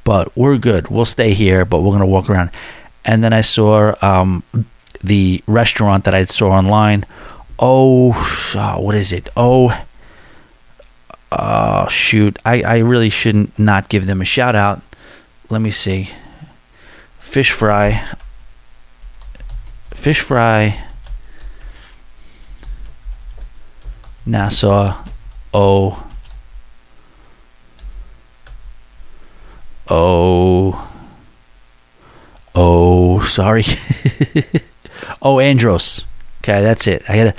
[0.05, 0.89] but we're good.
[0.89, 2.51] We'll stay here, but we're gonna walk around.
[3.05, 4.43] And then I saw um,
[5.05, 7.05] the restaurant that I saw online.
[7.59, 8.13] Oh,
[8.81, 9.29] what is it?
[9.37, 9.69] Oh
[11.33, 12.39] oh shoot.
[12.45, 14.83] I, I really shouldn't not give them a shout out.
[15.49, 16.11] Let me see.
[17.19, 18.07] Fish fry.
[19.95, 20.85] Fish fry.
[24.27, 25.05] Nassau.
[25.53, 26.07] Oh
[29.89, 30.89] oh
[32.55, 33.65] oh sorry.
[35.23, 36.05] Oh andros.
[36.43, 37.03] Okay that's it.
[37.09, 37.35] I had a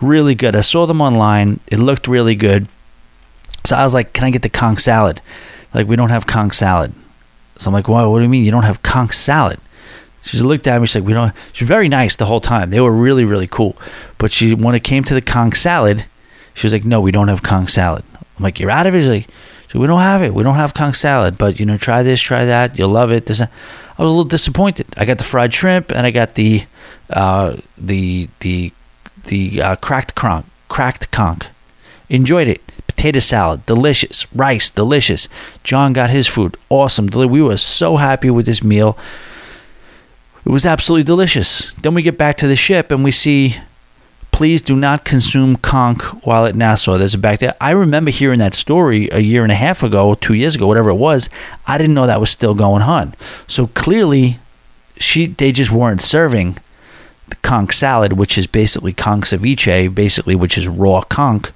[0.00, 1.60] really good i saw them online.
[1.66, 2.66] It looked really good
[3.66, 5.20] so I was like, "Can I get the conch salad?"
[5.74, 6.92] Like, we don't have conch salad.
[7.58, 8.04] So I'm like, "Why?
[8.04, 9.58] What do you mean you don't have conch salad?"
[10.22, 10.86] She looked at me.
[10.86, 12.70] She's like, "We don't." She's very nice the whole time.
[12.70, 13.76] They were really, really cool.
[14.18, 16.04] But she, when it came to the conch salad,
[16.54, 18.04] she was like, "No, we don't have conch salad."
[18.36, 19.28] I'm like, "You're out of it." She's like,
[19.70, 20.34] so "We don't have it.
[20.34, 21.38] We don't have conch salad.
[21.38, 22.78] But you know, try this, try that.
[22.78, 23.48] You'll love it." This, I
[23.98, 24.86] was a little disappointed.
[24.96, 26.64] I got the fried shrimp and I got the,
[27.10, 28.72] uh, the the
[29.24, 30.46] the uh, cracked conch.
[30.68, 31.46] Cracked conch.
[32.08, 32.65] Enjoyed it
[32.96, 34.26] potato salad, delicious.
[34.34, 35.28] Rice, delicious.
[35.62, 37.06] John got his food, awesome.
[37.06, 38.98] We were so happy with this meal.
[40.44, 41.74] It was absolutely delicious.
[41.74, 43.56] Then we get back to the ship and we see
[44.36, 46.98] please do not consume conch while at Nassau.
[46.98, 47.54] There's a back there.
[47.58, 50.90] I remember hearing that story a year and a half ago, two years ago, whatever
[50.90, 51.30] it was.
[51.66, 53.14] I didn't know that was still going on.
[53.48, 54.38] So clearly,
[54.98, 56.58] she they just weren't serving
[57.28, 61.50] the conch salad, which is basically conch ceviche, basically which is raw conch,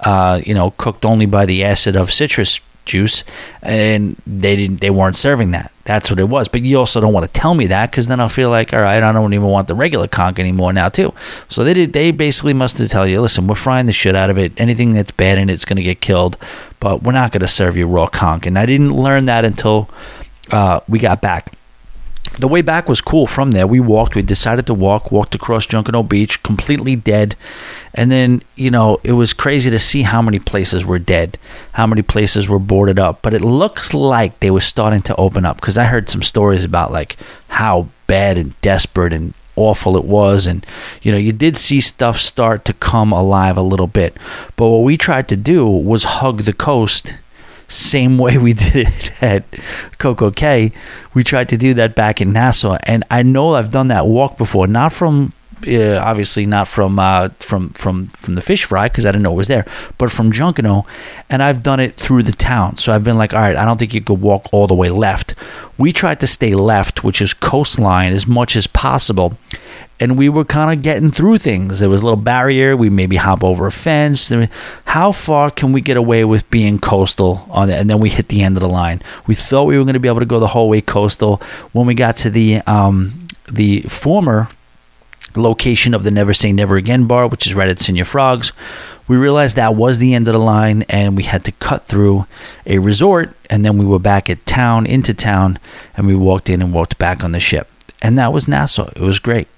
[0.00, 3.24] uh, you know, cooked only by the acid of citrus juice,
[3.62, 5.72] and they didn't they weren't serving that.
[5.84, 6.48] That's what it was.
[6.48, 8.80] But you also don't want to tell me that because then I'll feel like, all
[8.80, 11.12] right, I don't even want the regular conch anymore now too.
[11.48, 11.92] So they did.
[11.92, 14.58] They basically must have tell you, listen, we're frying the shit out of it.
[14.60, 16.36] Anything that's bad in it's going to get killed,
[16.80, 18.46] but we're not going to serve you raw conch.
[18.46, 19.88] And I didn't learn that until
[20.50, 21.52] uh, we got back
[22.38, 23.66] the way back was cool from there.
[23.66, 27.36] We walked, we decided to walk, walked across Junkanoo Beach, completely dead.
[27.92, 31.38] And then, you know, it was crazy to see how many places were dead,
[31.72, 33.20] how many places were boarded up.
[33.22, 36.64] But it looks like they were starting to open up because I heard some stories
[36.64, 37.16] about like
[37.48, 40.46] how bad and desperate and awful it was.
[40.46, 40.64] And,
[41.02, 44.16] you know, you did see stuff start to come alive a little bit.
[44.56, 47.14] But what we tried to do was hug the coast
[47.70, 49.44] same way we did it at
[49.98, 50.72] Coco Cay.
[51.14, 54.36] We tried to do that back in Nassau, and I know I've done that walk
[54.36, 55.32] before, not from
[55.66, 59.32] uh, obviously not from uh, from from from the fish fry because I didn't know
[59.32, 59.66] it was there,
[59.98, 60.86] but from Junkanoo,
[61.28, 62.78] and I've done it through the town.
[62.78, 64.88] So I've been like, all right, I don't think you could walk all the way
[64.88, 65.34] left.
[65.76, 69.36] We tried to stay left, which is coastline, as much as possible,
[70.00, 71.78] and we were kind of getting through things.
[71.78, 72.74] There was a little barrier.
[72.74, 74.32] We maybe hop over a fence.
[74.86, 77.78] How far can we get away with being coastal on it?
[77.78, 79.02] And then we hit the end of the line.
[79.26, 81.36] We thought we were going to be able to go the whole way coastal.
[81.72, 84.48] When we got to the um, the former
[85.36, 88.52] location of the Never Say Never Again bar, which is right at Señor Frogs,
[89.06, 92.26] we realized that was the end of the line, and we had to cut through
[92.64, 93.36] a resort.
[93.50, 95.58] And then we were back at town, into town,
[95.96, 97.68] and we walked in and walked back on the ship.
[98.02, 98.90] And that was Nassau.
[98.96, 99.48] It was great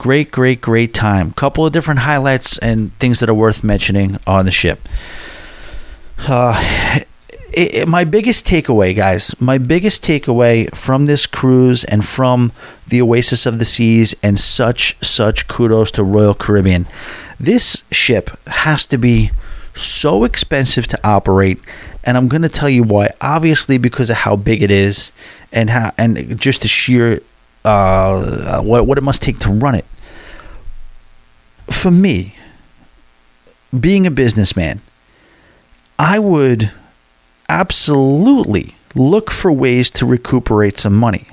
[0.00, 1.30] great, great, great time.
[1.32, 4.88] Couple of different highlights and things that are worth mentioning on the ship.
[6.26, 7.00] Uh,
[7.52, 12.50] it, it, my biggest takeaway, guys, my biggest takeaway from this cruise and from
[12.88, 16.86] the Oasis of the Seas, and such, such kudos to Royal Caribbean.
[17.38, 19.32] This ship has to be
[19.74, 21.60] so expensive to operate,
[22.04, 23.10] and I'm going to tell you why.
[23.20, 25.12] Obviously, because of how big it is,
[25.52, 27.20] and how, and just the sheer
[27.64, 29.84] uh, what what it must take to run it.
[31.70, 32.34] For me,
[33.78, 34.80] being a businessman,
[35.98, 36.72] I would
[37.48, 41.28] absolutely look for ways to recuperate some money.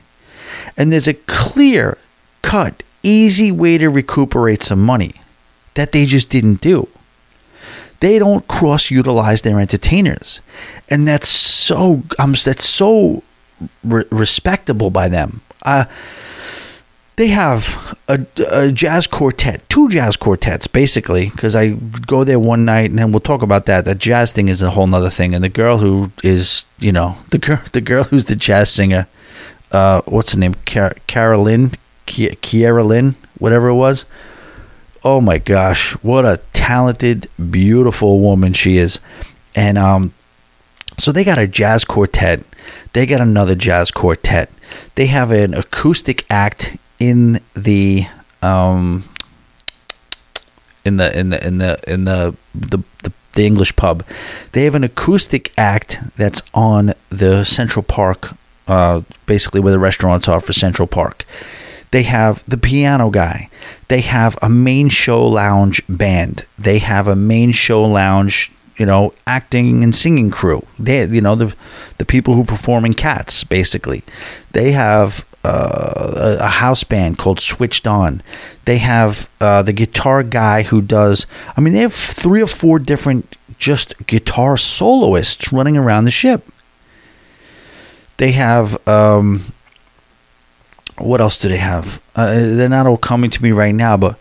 [0.76, 1.98] And there's a clear
[2.42, 5.16] cut, easy way to recuperate some money
[5.74, 6.88] that they just didn't do.
[8.00, 10.42] They don't cross utilize their entertainers.
[10.90, 13.24] And that's so um, that's so
[13.84, 15.42] re- respectable by them.
[15.68, 15.86] Uh,
[17.18, 21.30] they have a, a, jazz quartet, two jazz quartets, basically.
[21.30, 23.86] Because I go there one night, and then we'll talk about that.
[23.86, 25.36] That jazz thing is a whole nother thing.
[25.36, 29.08] And the girl who is, you know, the girl, the girl who's the jazz singer,
[29.72, 31.72] uh, what's her name, Car- Carolyn,
[32.06, 34.06] Kiera Lynn, whatever it was.
[35.04, 39.00] Oh my gosh, what a talented, beautiful woman she is.
[39.56, 40.14] And um,
[40.98, 42.44] so they got a jazz quartet.
[42.94, 44.52] They got another jazz quartet.
[44.96, 48.08] They have an acoustic act in the
[48.42, 49.04] um
[50.86, 54.04] in the in the in the in the the, the, the English pub.
[54.54, 58.36] They have an acoustic act that's on the Central Park,
[58.68, 61.26] uh, basically where the restaurants are for Central Park.
[61.92, 63.50] They have the piano guy.
[63.88, 66.46] They have a main show lounge band.
[66.58, 70.66] They have a main show lounge you know, acting and singing crew.
[70.78, 71.56] They, you know, the
[71.98, 74.04] the people who perform in Cats, basically.
[74.52, 78.22] They have uh, a house band called Switched On.
[78.66, 81.26] They have uh, the guitar guy who does.
[81.56, 86.46] I mean, they have three or four different just guitar soloists running around the ship.
[88.18, 88.88] They have.
[88.88, 89.54] Um,
[91.00, 92.02] what else do they have?
[92.16, 94.18] Uh, they're not all coming to me right now, but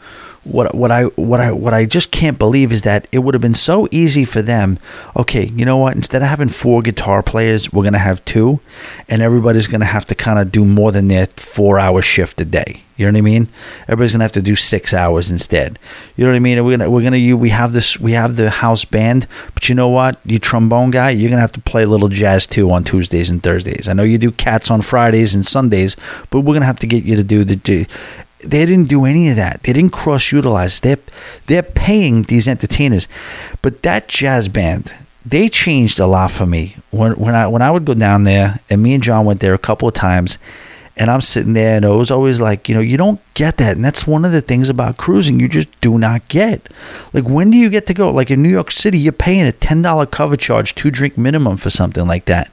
[0.46, 3.42] what what I what I what I just can't believe is that it would have
[3.42, 4.78] been so easy for them.
[5.16, 5.96] Okay, you know what?
[5.96, 8.60] Instead of having four guitar players, we're gonna have two,
[9.08, 12.82] and everybody's gonna have to kind of do more than their four-hour shift a day.
[12.96, 13.48] You know what I mean?
[13.82, 15.78] Everybody's gonna have to do six hours instead.
[16.16, 16.64] You know what I mean?
[16.64, 19.74] We're gonna we're gonna you we have this we have the house band, but you
[19.74, 20.18] know what?
[20.24, 23.42] You trombone guy, you're gonna have to play a little jazz too on Tuesdays and
[23.42, 23.88] Thursdays.
[23.88, 25.96] I know you do cats on Fridays and Sundays,
[26.30, 27.86] but we're gonna have to get you to do the
[28.40, 29.62] they didn't do any of that.
[29.62, 30.80] They didn't cross utilize.
[30.80, 30.98] They're
[31.46, 33.08] they're paying these entertainers,
[33.62, 34.94] but that jazz band
[35.26, 38.60] they changed a lot for me when when I when I would go down there
[38.70, 40.38] and me and John went there a couple of times,
[40.98, 43.76] And I'm sitting there, and it was always like, you know, you don't get that.
[43.76, 46.70] And that's one of the things about cruising you just do not get.
[47.12, 48.10] Like, when do you get to go?
[48.10, 51.68] Like in New York City, you're paying a $10 cover charge, two drink minimum for
[51.68, 52.50] something like that.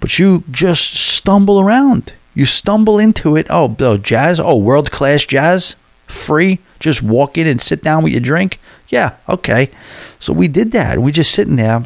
[0.00, 2.12] But you just stumble around.
[2.34, 3.46] You stumble into it.
[3.50, 4.40] Oh, oh jazz.
[4.40, 5.74] Oh, world class jazz.
[6.06, 6.58] Free.
[6.80, 8.58] Just walk in and sit down with your drink.
[8.88, 9.70] Yeah, okay.
[10.18, 10.98] So we did that.
[10.98, 11.84] We just sitting there,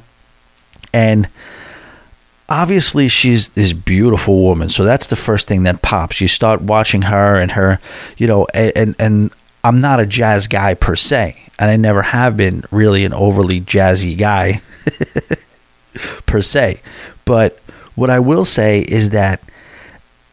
[0.93, 1.29] and
[2.49, 4.69] obviously she's this beautiful woman.
[4.69, 6.21] So that's the first thing that pops.
[6.21, 7.81] You start watching her and her,
[8.17, 9.31] you know, and and
[9.63, 13.61] I'm not a jazz guy per se, and I never have been really an overly
[13.61, 14.63] jazzy guy
[16.27, 16.81] per se.
[17.25, 17.59] But
[17.95, 19.41] what I will say is that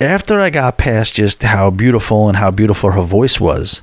[0.04, 3.82] after I got past just how beautiful and how beautiful her voice was,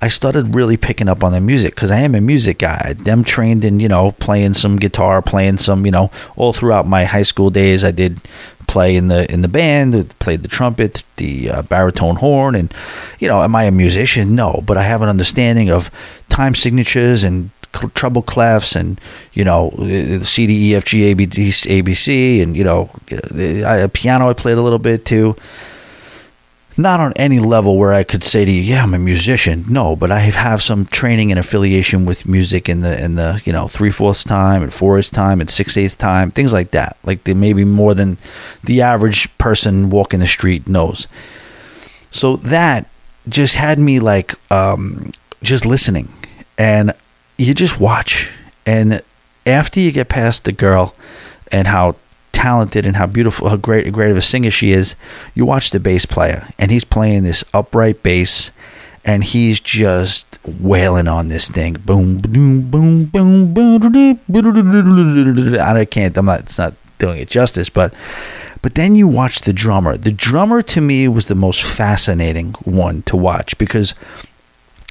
[0.00, 2.94] I started really picking up on the music because I am a music guy.
[3.06, 7.04] I'm trained in, you know, playing some guitar, playing some, you know, all throughout my
[7.04, 7.82] high school days.
[7.82, 8.20] I did
[8.68, 12.72] play in the in the band, played the trumpet, the uh, baritone horn, and
[13.18, 14.36] you know, am I a musician?
[14.36, 15.90] No, but I have an understanding of
[16.28, 17.50] time signatures and
[17.94, 19.00] treble clefs and
[19.32, 22.56] you know the C D E F G A B D A B C and
[22.56, 25.36] you know the, I, piano I played a little bit too
[26.78, 29.64] not on any level where I could say to you, yeah, I'm a musician.
[29.68, 33.52] No, but I have some training and affiliation with music in the in the you
[33.52, 36.96] know three fourths time and four eighths time and six eighths time, things like that.
[37.04, 38.16] Like they maybe more than
[38.62, 41.08] the average person walking the street knows.
[42.12, 42.88] So that
[43.28, 45.10] just had me like um,
[45.42, 46.08] just listening,
[46.56, 46.94] and
[47.38, 48.30] you just watch,
[48.66, 49.00] and
[49.46, 50.94] after you get past the girl
[51.50, 51.96] and how
[52.32, 54.96] talented and how beautiful, how great, great of a singer she is,
[55.34, 58.50] you watch the bass player, and he's playing this upright bass,
[59.04, 61.74] and he's just wailing on this thing.
[61.74, 64.22] Boom, boom, boom, boom, boom.
[64.26, 66.16] Boom I can't.
[66.16, 66.40] I'm not.
[66.40, 67.94] It's not doing it justice, but.
[68.60, 69.96] But then you watch the drummer.
[69.96, 73.94] The drummer to me was the most fascinating one to watch because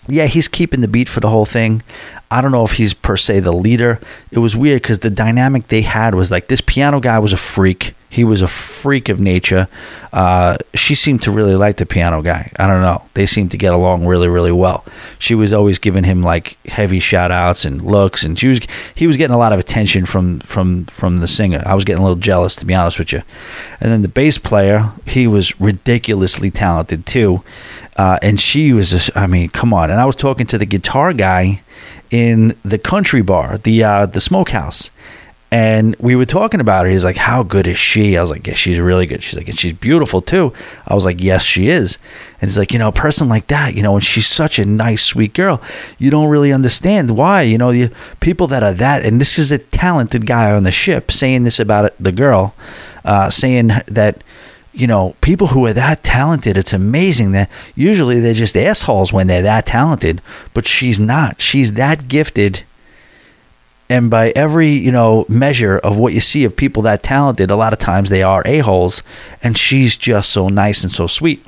[0.08, 1.84] yeah, he's keeping the beat for the whole thing.
[2.30, 4.00] I don't know if he's per se the leader.
[4.32, 7.38] It was weird because the dynamic they had was like this piano guy was a
[7.38, 7.94] freak.
[8.10, 9.68] He was a freak of nature.
[10.14, 12.52] Uh, she seemed to really like the piano guy.
[12.58, 13.04] I don't know.
[13.14, 14.86] They seemed to get along really, really well.
[15.20, 18.60] She was always giving him like heavy shout outs and looks, and she was
[18.96, 21.64] he was getting a lot of attention from from from the singer.
[21.66, 23.24] I was getting a little jealous, to be honest with you.
[23.80, 27.44] And then the bass player, he was ridiculously talented too.
[27.98, 29.90] Uh, and she was, just, I mean, come on.
[29.90, 31.62] And I was talking to the guitar guy
[32.12, 34.90] in the country bar, the uh, the smokehouse,
[35.52, 36.92] and we were talking about her.
[36.92, 39.48] He's like, "How good is she?" I was like, "Yeah, she's really good." She's like,
[39.48, 40.54] "And she's beautiful too."
[40.86, 41.98] I was like, "Yes, she is."
[42.42, 44.66] And he's like, "You know, a person like that, you know, and she's such a
[44.66, 45.62] nice, sweet girl.
[45.98, 47.44] You don't really understand why.
[47.44, 50.72] You know, the people that are that, and this is a talented guy on the
[50.72, 52.54] ship saying this about the girl,
[53.06, 54.22] uh, saying that."
[54.78, 59.28] You know, people who are that talented, it's amazing that usually they're just assholes when
[59.28, 60.22] they're that talented,
[60.54, 61.42] but she's not.
[61.42, 62.64] She's that gifted.
[63.90, 67.56] And by every, you know, measure of what you see of people that talented, a
[67.56, 69.02] lot of times they are a-holes.
[69.42, 71.44] And she's just so nice and so sweet.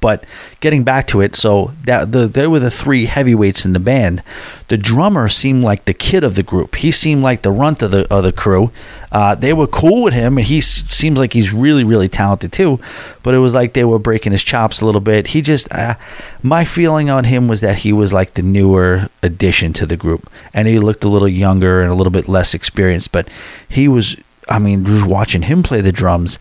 [0.00, 0.24] But
[0.60, 4.22] getting back to it, so that the there were the three heavyweights in the band.
[4.68, 6.76] The drummer seemed like the kid of the group.
[6.76, 8.70] He seemed like the runt of the of the crew.
[9.10, 12.52] Uh, they were cool with him, and he s- seems like he's really really talented
[12.52, 12.78] too.
[13.24, 15.28] But it was like they were breaking his chops a little bit.
[15.28, 15.94] He just, uh,
[16.42, 20.30] my feeling on him was that he was like the newer addition to the group,
[20.54, 23.10] and he looked a little younger and a little bit less experienced.
[23.12, 23.28] But
[23.68, 24.16] he was,
[24.48, 26.38] I mean, just watching him play the drums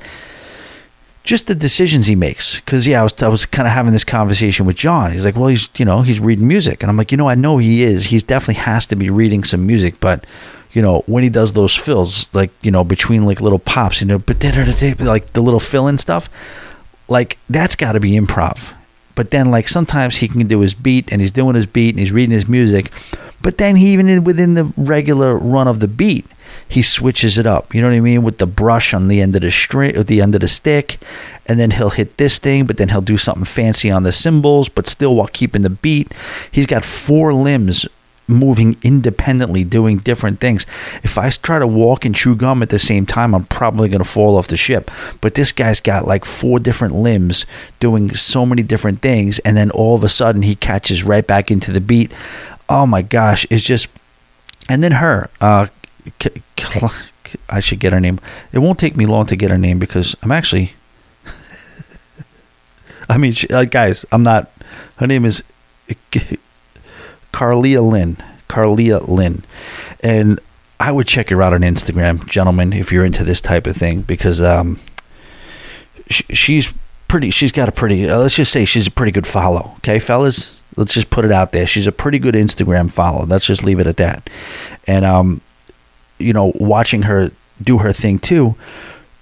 [1.24, 2.59] just the decisions he makes.
[2.59, 5.11] Because yeah, I was I was kind of having this conversation with John.
[5.11, 7.35] He's like, well, he's you know he's reading music, and I'm like, you know, I
[7.35, 8.07] know he is.
[8.07, 10.26] He's definitely has to be reading some music, but
[10.72, 14.07] you know when he does those fills, like you know between like little pops, you
[14.07, 14.43] know, but
[14.99, 16.30] like the little fill in stuff,
[17.07, 18.73] like that's got to be improv.
[19.15, 21.99] But then like sometimes he can do his beat, and he's doing his beat, and
[21.99, 22.91] he's reading his music,
[23.41, 26.26] but then he even within the regular run of the beat
[26.67, 27.73] he switches it up.
[27.73, 28.23] You know what I mean?
[28.23, 30.99] With the brush on the end of the string, at the end of the stick,
[31.45, 34.69] and then he'll hit this thing, but then he'll do something fancy on the cymbals,
[34.69, 36.11] but still while keeping the beat.
[36.51, 37.88] He's got four limbs
[38.30, 40.65] moving independently, doing different things.
[41.03, 44.03] If I try to walk and chew gum at the same time, I'm probably going
[44.03, 44.91] to fall off the ship.
[45.19, 47.45] But this guy's got like four different limbs
[47.80, 51.49] doing so many different things, and then all of a sudden he catches right back
[51.49, 52.11] into the beat.
[52.69, 53.88] Oh my gosh, it's just.
[54.71, 55.65] And then her, uh,
[57.49, 58.19] I should get her name.
[58.52, 60.73] It won't take me long to get her name because I'm actually.
[63.10, 64.52] I mean, she, uh, guys, I'm not.
[64.98, 65.44] Her name is
[67.31, 68.18] Carlia Lynn.
[68.48, 69.44] Carlia Lynn,
[70.02, 70.40] and
[70.80, 74.02] I would check her out on Instagram, gentlemen, if you're into this type of thing,
[74.02, 74.80] because um,
[76.10, 76.73] she, she's
[77.07, 77.30] pretty.
[77.30, 78.10] She's got a pretty.
[78.10, 79.73] Uh, let's just say she's a pretty good follow.
[79.77, 80.60] Okay, fellas.
[80.77, 81.68] Let's just put it out there.
[81.68, 83.26] She's a pretty good Instagram follow.
[83.26, 84.30] Let's just leave it at that.
[84.88, 85.41] And um,
[86.19, 87.31] you know, watching her
[87.61, 88.55] do her thing too,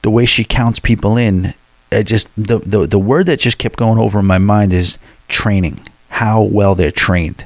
[0.01, 1.53] the way she counts people in,
[1.91, 4.97] it just the the the word that just kept going over in my mind is
[5.27, 5.79] training.
[6.09, 7.45] How well they're trained.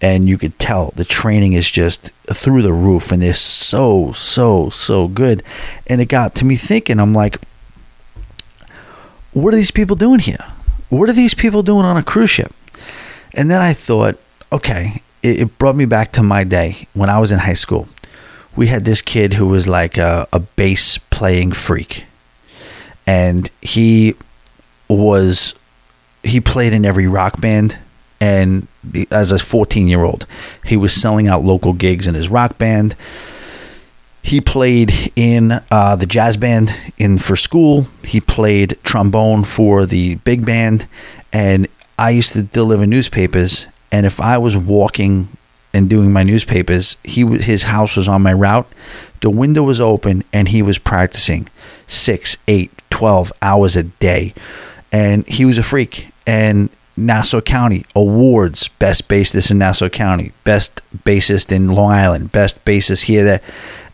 [0.00, 4.68] And you could tell the training is just through the roof and they're so, so,
[4.68, 5.42] so good.
[5.86, 7.40] And it got to me thinking, I'm like,
[9.32, 10.44] what are these people doing here?
[10.90, 12.52] What are these people doing on a cruise ship?
[13.32, 14.18] And then I thought,
[14.52, 17.88] okay, it, it brought me back to my day when I was in high school.
[18.56, 22.04] We had this kid who was like a, a bass playing freak.
[23.06, 24.14] And he
[24.88, 25.54] was,
[26.22, 27.78] he played in every rock band.
[28.18, 28.66] And
[29.10, 30.26] as a 14 year old,
[30.64, 32.96] he was selling out local gigs in his rock band
[34.26, 37.86] he played in uh, the jazz band in for school.
[38.04, 40.88] He played trombone for the big band,
[41.32, 43.68] and I used to deliver newspapers.
[43.92, 45.28] And if I was walking
[45.76, 48.66] and doing my newspapers, he his house was on my route.
[49.20, 51.48] The window was open, and he was practicing
[51.86, 54.32] six, eight, twelve hours a day,
[54.90, 56.08] and he was a freak.
[56.26, 62.64] And Nassau County awards best bassist in Nassau County, best bassist in Long Island, best
[62.64, 63.42] bassist here there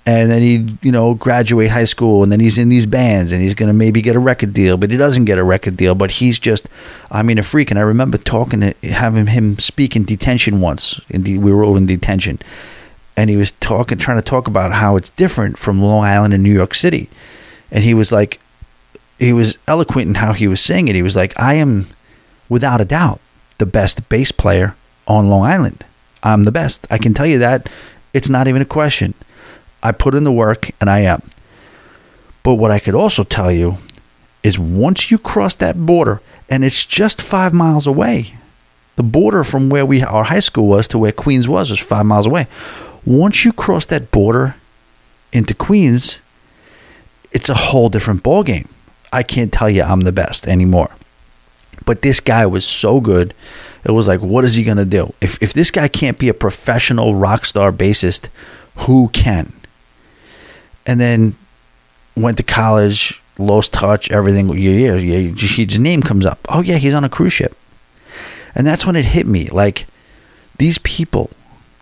[0.04, 3.40] and then he you know graduate high school and then he's in these bands and
[3.40, 5.94] he's going to maybe get a record deal but he doesn't get a record deal
[5.94, 6.68] but he's just
[7.10, 7.70] i mean a freak.
[7.70, 11.64] And i remember talking to having him speak in detention once in the, we were
[11.64, 12.38] all in detention.
[13.14, 16.42] And he was talking trying to talk about how it's different from long island and
[16.42, 17.08] new york city.
[17.70, 18.40] And he was like
[19.18, 20.94] he was eloquent in how he was saying it.
[20.94, 21.86] He was like i am
[22.48, 23.20] without a doubt
[23.58, 24.74] the best bass player
[25.06, 25.84] on long island.
[26.24, 26.86] I'm the best.
[26.90, 27.68] I can tell you that.
[28.14, 29.14] It's not even a question
[29.82, 31.22] I put in the work and I am.
[32.42, 33.78] But what I could also tell you
[34.42, 38.34] is once you cross that border, and it's just five miles away,
[38.96, 42.06] the border from where we our high school was to where Queens was was five
[42.06, 42.46] miles away.
[43.04, 44.56] Once you cross that border
[45.32, 46.20] into Queens,
[47.32, 48.68] it's a whole different ballgame.
[49.12, 50.90] I can't tell you I'm the best anymore.
[51.84, 53.34] But this guy was so good.
[53.84, 55.14] It was like, what is he gonna do?
[55.20, 58.28] If if this guy can't be a professional rock star bassist,
[58.76, 59.52] who can?
[60.86, 61.36] And then
[62.16, 64.48] went to college, lost touch, everything.
[64.50, 65.34] Yeah, yeah, yeah.
[65.34, 66.40] His name comes up.
[66.48, 67.56] Oh yeah, he's on a cruise ship,
[68.54, 69.48] and that's when it hit me.
[69.48, 69.86] Like
[70.58, 71.30] these people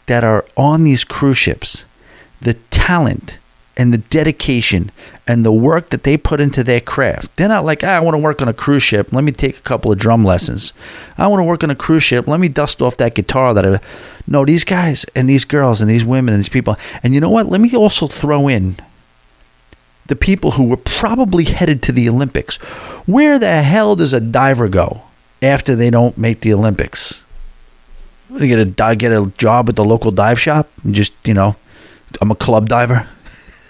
[0.07, 1.85] that are on these cruise ships,
[2.41, 3.39] the talent
[3.77, 4.91] and the dedication
[5.27, 7.35] and the work that they put into their craft.
[7.37, 9.13] They're not like, ah, I want to work on a cruise ship.
[9.13, 10.73] Let me take a couple of drum lessons.
[11.17, 12.27] I want to work on a cruise ship.
[12.27, 13.81] Let me dust off that guitar that I.
[14.27, 16.77] No, these guys and these girls and these women and these people.
[17.03, 17.49] And you know what?
[17.49, 18.77] Let me also throw in
[20.11, 22.57] the people who were probably headed to the Olympics.
[23.07, 25.03] Where the hell does a diver go
[25.41, 27.23] after they don't make the Olympics?
[28.37, 31.55] Get a get a job at the local dive shop and just you know,
[32.21, 33.09] I'm a club diver.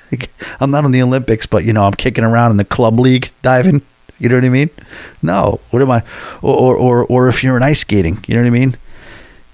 [0.60, 3.30] I'm not in the Olympics, but you know I'm kicking around in the club league
[3.42, 3.82] diving.
[4.18, 4.70] You know what I mean?
[5.22, 5.60] No.
[5.70, 6.02] What am I?
[6.42, 8.78] Or or or if you're in ice skating, you know what I mean?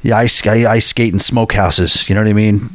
[0.03, 2.09] Yeah, ice I ice skate in smokehouses.
[2.09, 2.71] You know what I mean?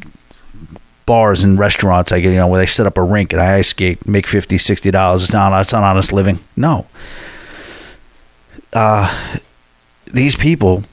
[1.12, 2.14] Bars and restaurants.
[2.14, 4.26] I get you know where they set up a rink and I ice skate, make
[4.26, 5.24] 50 60 dollars.
[5.24, 6.40] It's not it's not honest living.
[6.56, 6.88] No.
[8.72, 9.38] Uh,
[10.06, 10.86] these people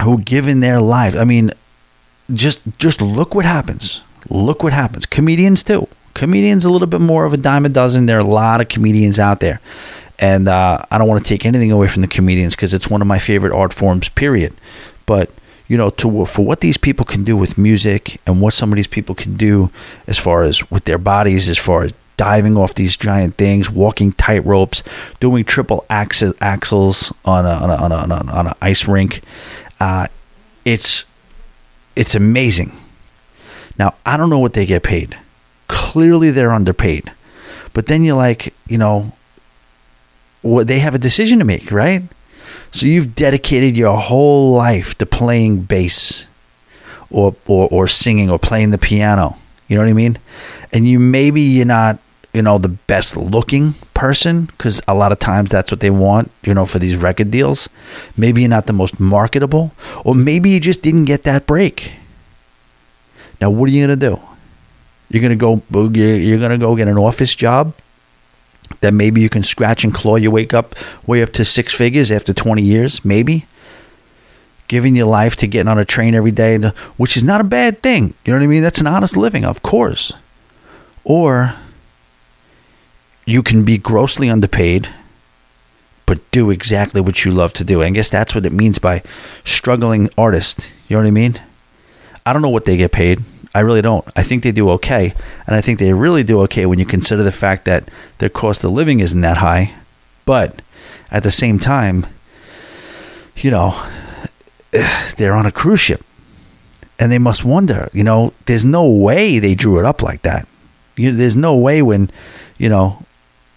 [0.00, 1.14] who give in their life.
[1.14, 1.50] I mean,
[2.32, 4.00] just just look what happens.
[4.30, 5.04] Look what happens.
[5.04, 5.86] Comedians too.
[6.14, 8.06] Comedians a little bit more of a dime a dozen.
[8.06, 9.60] There are a lot of comedians out there,
[10.18, 13.02] and uh, I don't want to take anything away from the comedians because it's one
[13.02, 14.08] of my favorite art forms.
[14.08, 14.54] Period.
[15.04, 15.30] But
[15.70, 18.76] you know, to for what these people can do with music and what some of
[18.76, 19.70] these people can do
[20.08, 24.10] as far as with their bodies, as far as diving off these giant things, walking
[24.10, 24.82] tight ropes,
[25.20, 29.22] doing triple axels on a, on a, on on a, on a ice rink.
[29.78, 30.08] Uh,
[30.64, 31.04] it's
[31.94, 32.72] it's amazing.
[33.78, 35.16] Now I don't know what they get paid.
[35.68, 37.12] Clearly they're underpaid,
[37.74, 39.12] but then you're like, you know,
[40.42, 42.02] what they have a decision to make, right?
[42.72, 46.26] So you've dedicated your whole life to playing bass
[47.10, 49.36] or, or, or singing or playing the piano.
[49.68, 50.18] You know what I mean?
[50.72, 51.98] And you maybe you're not,
[52.32, 56.30] you know, the best looking person because a lot of times that's what they want,
[56.44, 57.68] you know, for these record deals.
[58.16, 59.72] Maybe you're not the most marketable,
[60.04, 61.92] or maybe you just didn't get that break.
[63.40, 64.20] Now, what are you going to do?
[65.08, 67.74] You're going to go, you're going to go get an office job
[68.80, 70.74] that maybe you can scratch and claw your wake up
[71.06, 73.46] way up to six figures after 20 years, maybe.
[74.68, 77.44] Giving your life to getting on a train every day, uh, which is not a
[77.44, 78.14] bad thing.
[78.24, 78.62] You know what I mean?
[78.62, 80.12] That's an honest living, of course.
[81.02, 81.54] Or
[83.26, 84.88] you can be grossly underpaid,
[86.06, 87.82] but do exactly what you love to do.
[87.82, 89.02] And I guess that's what it means by
[89.44, 90.70] struggling artist.
[90.88, 91.40] You know what I mean?
[92.24, 93.22] I don't know what they get paid.
[93.54, 94.06] I really don't.
[94.14, 95.14] I think they do okay.
[95.46, 98.62] And I think they really do okay when you consider the fact that their cost
[98.62, 99.74] of living isn't that high.
[100.24, 100.62] But
[101.10, 102.06] at the same time,
[103.36, 103.86] you know,
[105.16, 106.04] they're on a cruise ship.
[106.98, 110.46] And they must wonder, you know, there's no way they drew it up like that.
[110.96, 112.10] You, there's no way when,
[112.58, 113.04] you know,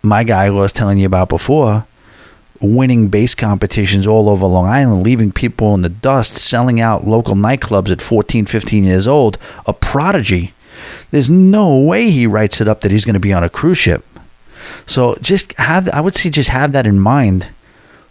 [0.02, 1.86] my guy was telling you about before,
[2.64, 7.36] winning bass competitions all over Long Island, leaving people in the dust, selling out local
[7.36, 10.54] nightclubs at 14, 15 years old, a prodigy.
[11.12, 13.78] There's no way he writes it up that he's going to be on a cruise
[13.78, 14.06] ship.
[14.86, 17.48] So just have I would say just have that in mind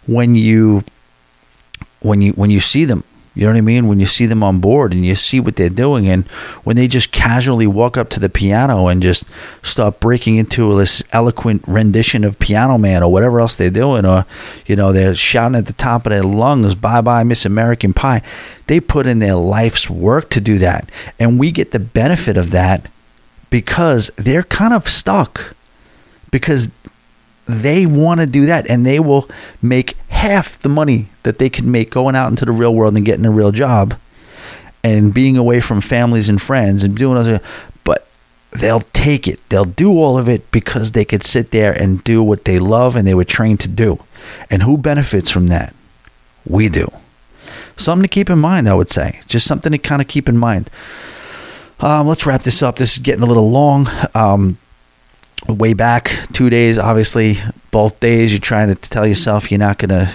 [0.05, 0.83] when you
[2.01, 3.03] when you when you see them.
[3.35, 3.87] You know what I mean?
[3.87, 6.27] When you see them on board and you see what they're doing, and
[6.63, 9.25] when they just casually walk up to the piano and just
[9.63, 14.25] start breaking into this eloquent rendition of Piano Man or whatever else they're doing, or,
[14.67, 18.21] you know, they're shouting at the top of their lungs, Bye bye, Miss American Pie.
[18.67, 20.87] They put in their life's work to do that.
[21.19, 22.87] And we get the benefit of that
[23.49, 25.55] because they're kind of stuck.
[26.29, 26.69] Because
[27.45, 29.29] they want to do that and they will
[29.61, 33.05] make half the money that they could make going out into the real world and
[33.05, 33.97] getting a real job
[34.83, 37.41] and being away from families and friends and doing other
[37.83, 38.07] but
[38.51, 39.41] they'll take it.
[39.49, 42.95] They'll do all of it because they could sit there and do what they love
[42.95, 44.03] and they were trained to do.
[44.49, 45.73] And who benefits from that?
[46.45, 46.87] We do.
[47.75, 49.19] Something to keep in mind i would say.
[49.27, 50.69] Just something to kind of keep in mind.
[51.79, 52.77] Um, let's wrap this up.
[52.77, 53.89] This is getting a little long.
[54.13, 54.57] Um,
[55.47, 57.37] way back two days obviously
[57.71, 60.09] both days you're trying to tell yourself you're not gonna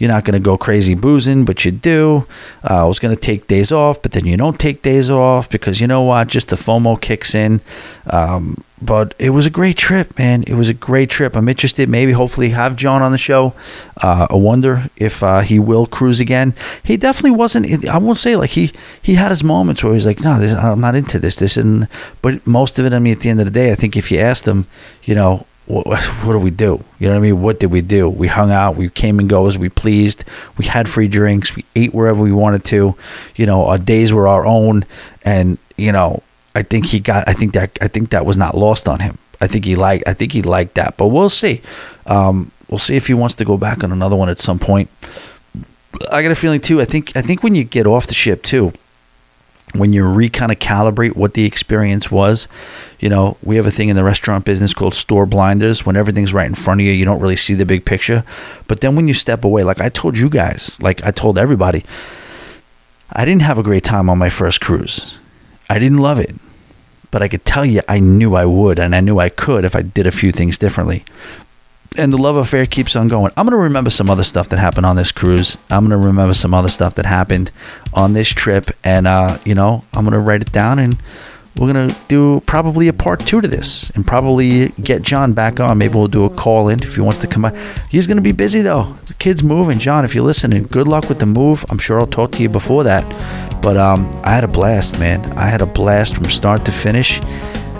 [0.00, 2.26] you're not going to go crazy boozing, but you do.
[2.68, 5.48] Uh, I was going to take days off, but then you don't take days off
[5.50, 6.26] because you know what?
[6.26, 7.60] Just the FOMO kicks in.
[8.06, 10.42] Um, but it was a great trip, man.
[10.44, 11.36] It was a great trip.
[11.36, 13.52] I'm interested, maybe, hopefully, have John on the show.
[13.98, 16.54] Uh, I wonder if uh, he will cruise again.
[16.82, 17.86] He definitely wasn't.
[17.86, 18.72] I won't say like he
[19.02, 21.36] he had his moments where he's like, no, this, I'm not into this.
[21.36, 21.88] This and
[22.22, 22.94] but most of it.
[22.94, 24.66] I mean, at the end of the day, I think if you asked him,
[25.04, 26.84] you know, what, what do we do?
[26.98, 27.42] You know what I mean?
[27.42, 28.08] What did we do?
[28.08, 30.24] We hung out, we came and goes, we pleased,
[30.58, 32.94] we had free drinks, we ate wherever we wanted to.
[33.36, 34.84] You know, our days were our own,
[35.22, 36.22] and you know,
[36.54, 37.28] I think he got.
[37.28, 39.18] I think that I think that was not lost on him.
[39.40, 40.04] I think he liked.
[40.06, 41.62] I think he liked that, but we'll see.
[42.06, 44.90] Um, we'll see if he wants to go back on another one at some point.
[46.10, 46.80] I got a feeling too.
[46.80, 47.16] I think.
[47.16, 48.72] I think when you get off the ship too,
[49.74, 52.48] when you re kind of calibrate what the experience was,
[52.98, 55.86] you know, we have a thing in the restaurant business called store blinders.
[55.86, 58.24] When everything's right in front of you, you don't really see the big picture.
[58.66, 61.84] But then when you step away, like I told you guys, like I told everybody,
[63.12, 65.16] I didn't have a great time on my first cruise.
[65.68, 66.34] I didn't love it.
[67.10, 69.74] But I could tell you I knew I would and I knew I could if
[69.74, 71.04] I did a few things differently
[71.96, 73.32] and the love affair keeps on going.
[73.36, 75.58] I'm going to remember some other stuff that happened on this cruise.
[75.70, 77.50] I'm going to remember some other stuff that happened
[77.92, 80.96] on this trip, and uh, you know, I'm going to write it down, and
[81.56, 85.58] we're going to do probably a part two to this, and probably get John back
[85.58, 85.78] on.
[85.78, 87.58] Maybe we'll do a call in if he wants to come by.
[87.90, 88.94] He's going to be busy though.
[89.06, 89.78] The kid's moving.
[89.78, 91.64] John, if you're listening, good luck with the move.
[91.70, 93.04] I'm sure I'll talk to you before that.
[93.60, 95.20] But um, I had a blast, man.
[95.36, 97.20] I had a blast from start to finish,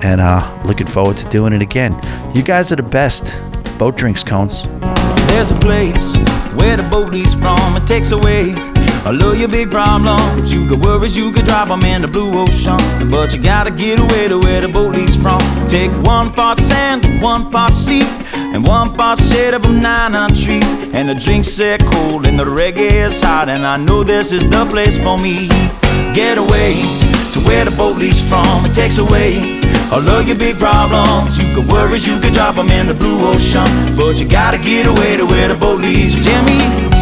[0.02, 1.94] and uh, looking forward to doing it again.
[2.34, 3.40] You guys are the best
[3.80, 4.64] boat drinks cones.
[5.28, 6.14] There's a place
[6.52, 7.78] where the boat leaves from.
[7.78, 8.52] It takes away
[9.06, 10.52] all of your big problems.
[10.52, 12.76] You got worries, you could drop them in the blue ocean.
[13.10, 15.40] But you gotta get away to where the boat leaves from.
[15.70, 18.02] Take one part sand, one part sea,
[18.52, 20.60] and one part shade of a nine tree.
[20.92, 23.48] And the drinks are cold and the reggae is hot.
[23.48, 25.48] And I know this is the place for me.
[26.12, 26.74] Get away
[27.32, 28.66] to where the boat leaves from.
[28.66, 29.58] It takes away
[29.92, 31.38] all of your big problems.
[31.38, 33.66] You could worries, you can drop them in the blue ocean.
[33.96, 36.14] But you gotta get away to where the boat leads.
[36.24, 36.99] Jimmy.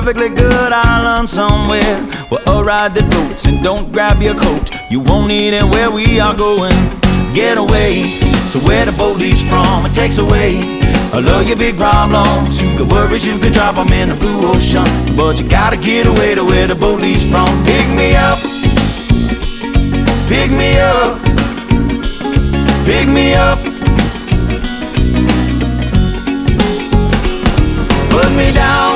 [0.00, 1.96] Perfectly good island somewhere
[2.28, 4.68] where a ride the boats and don't grab your coat.
[4.90, 6.76] You won't need it where we are going.
[7.32, 8.04] Get away
[8.52, 9.86] to where the boat leaves from.
[9.86, 10.60] It takes away
[11.14, 12.60] all of your big problems.
[12.60, 14.84] You could worries, you could drop them in the blue ocean.
[15.16, 17.48] But you gotta get away to where the boat leaves from.
[17.64, 18.38] Pick me up,
[20.28, 21.16] pick me up,
[22.84, 23.58] pick me up.
[28.12, 28.95] Put me down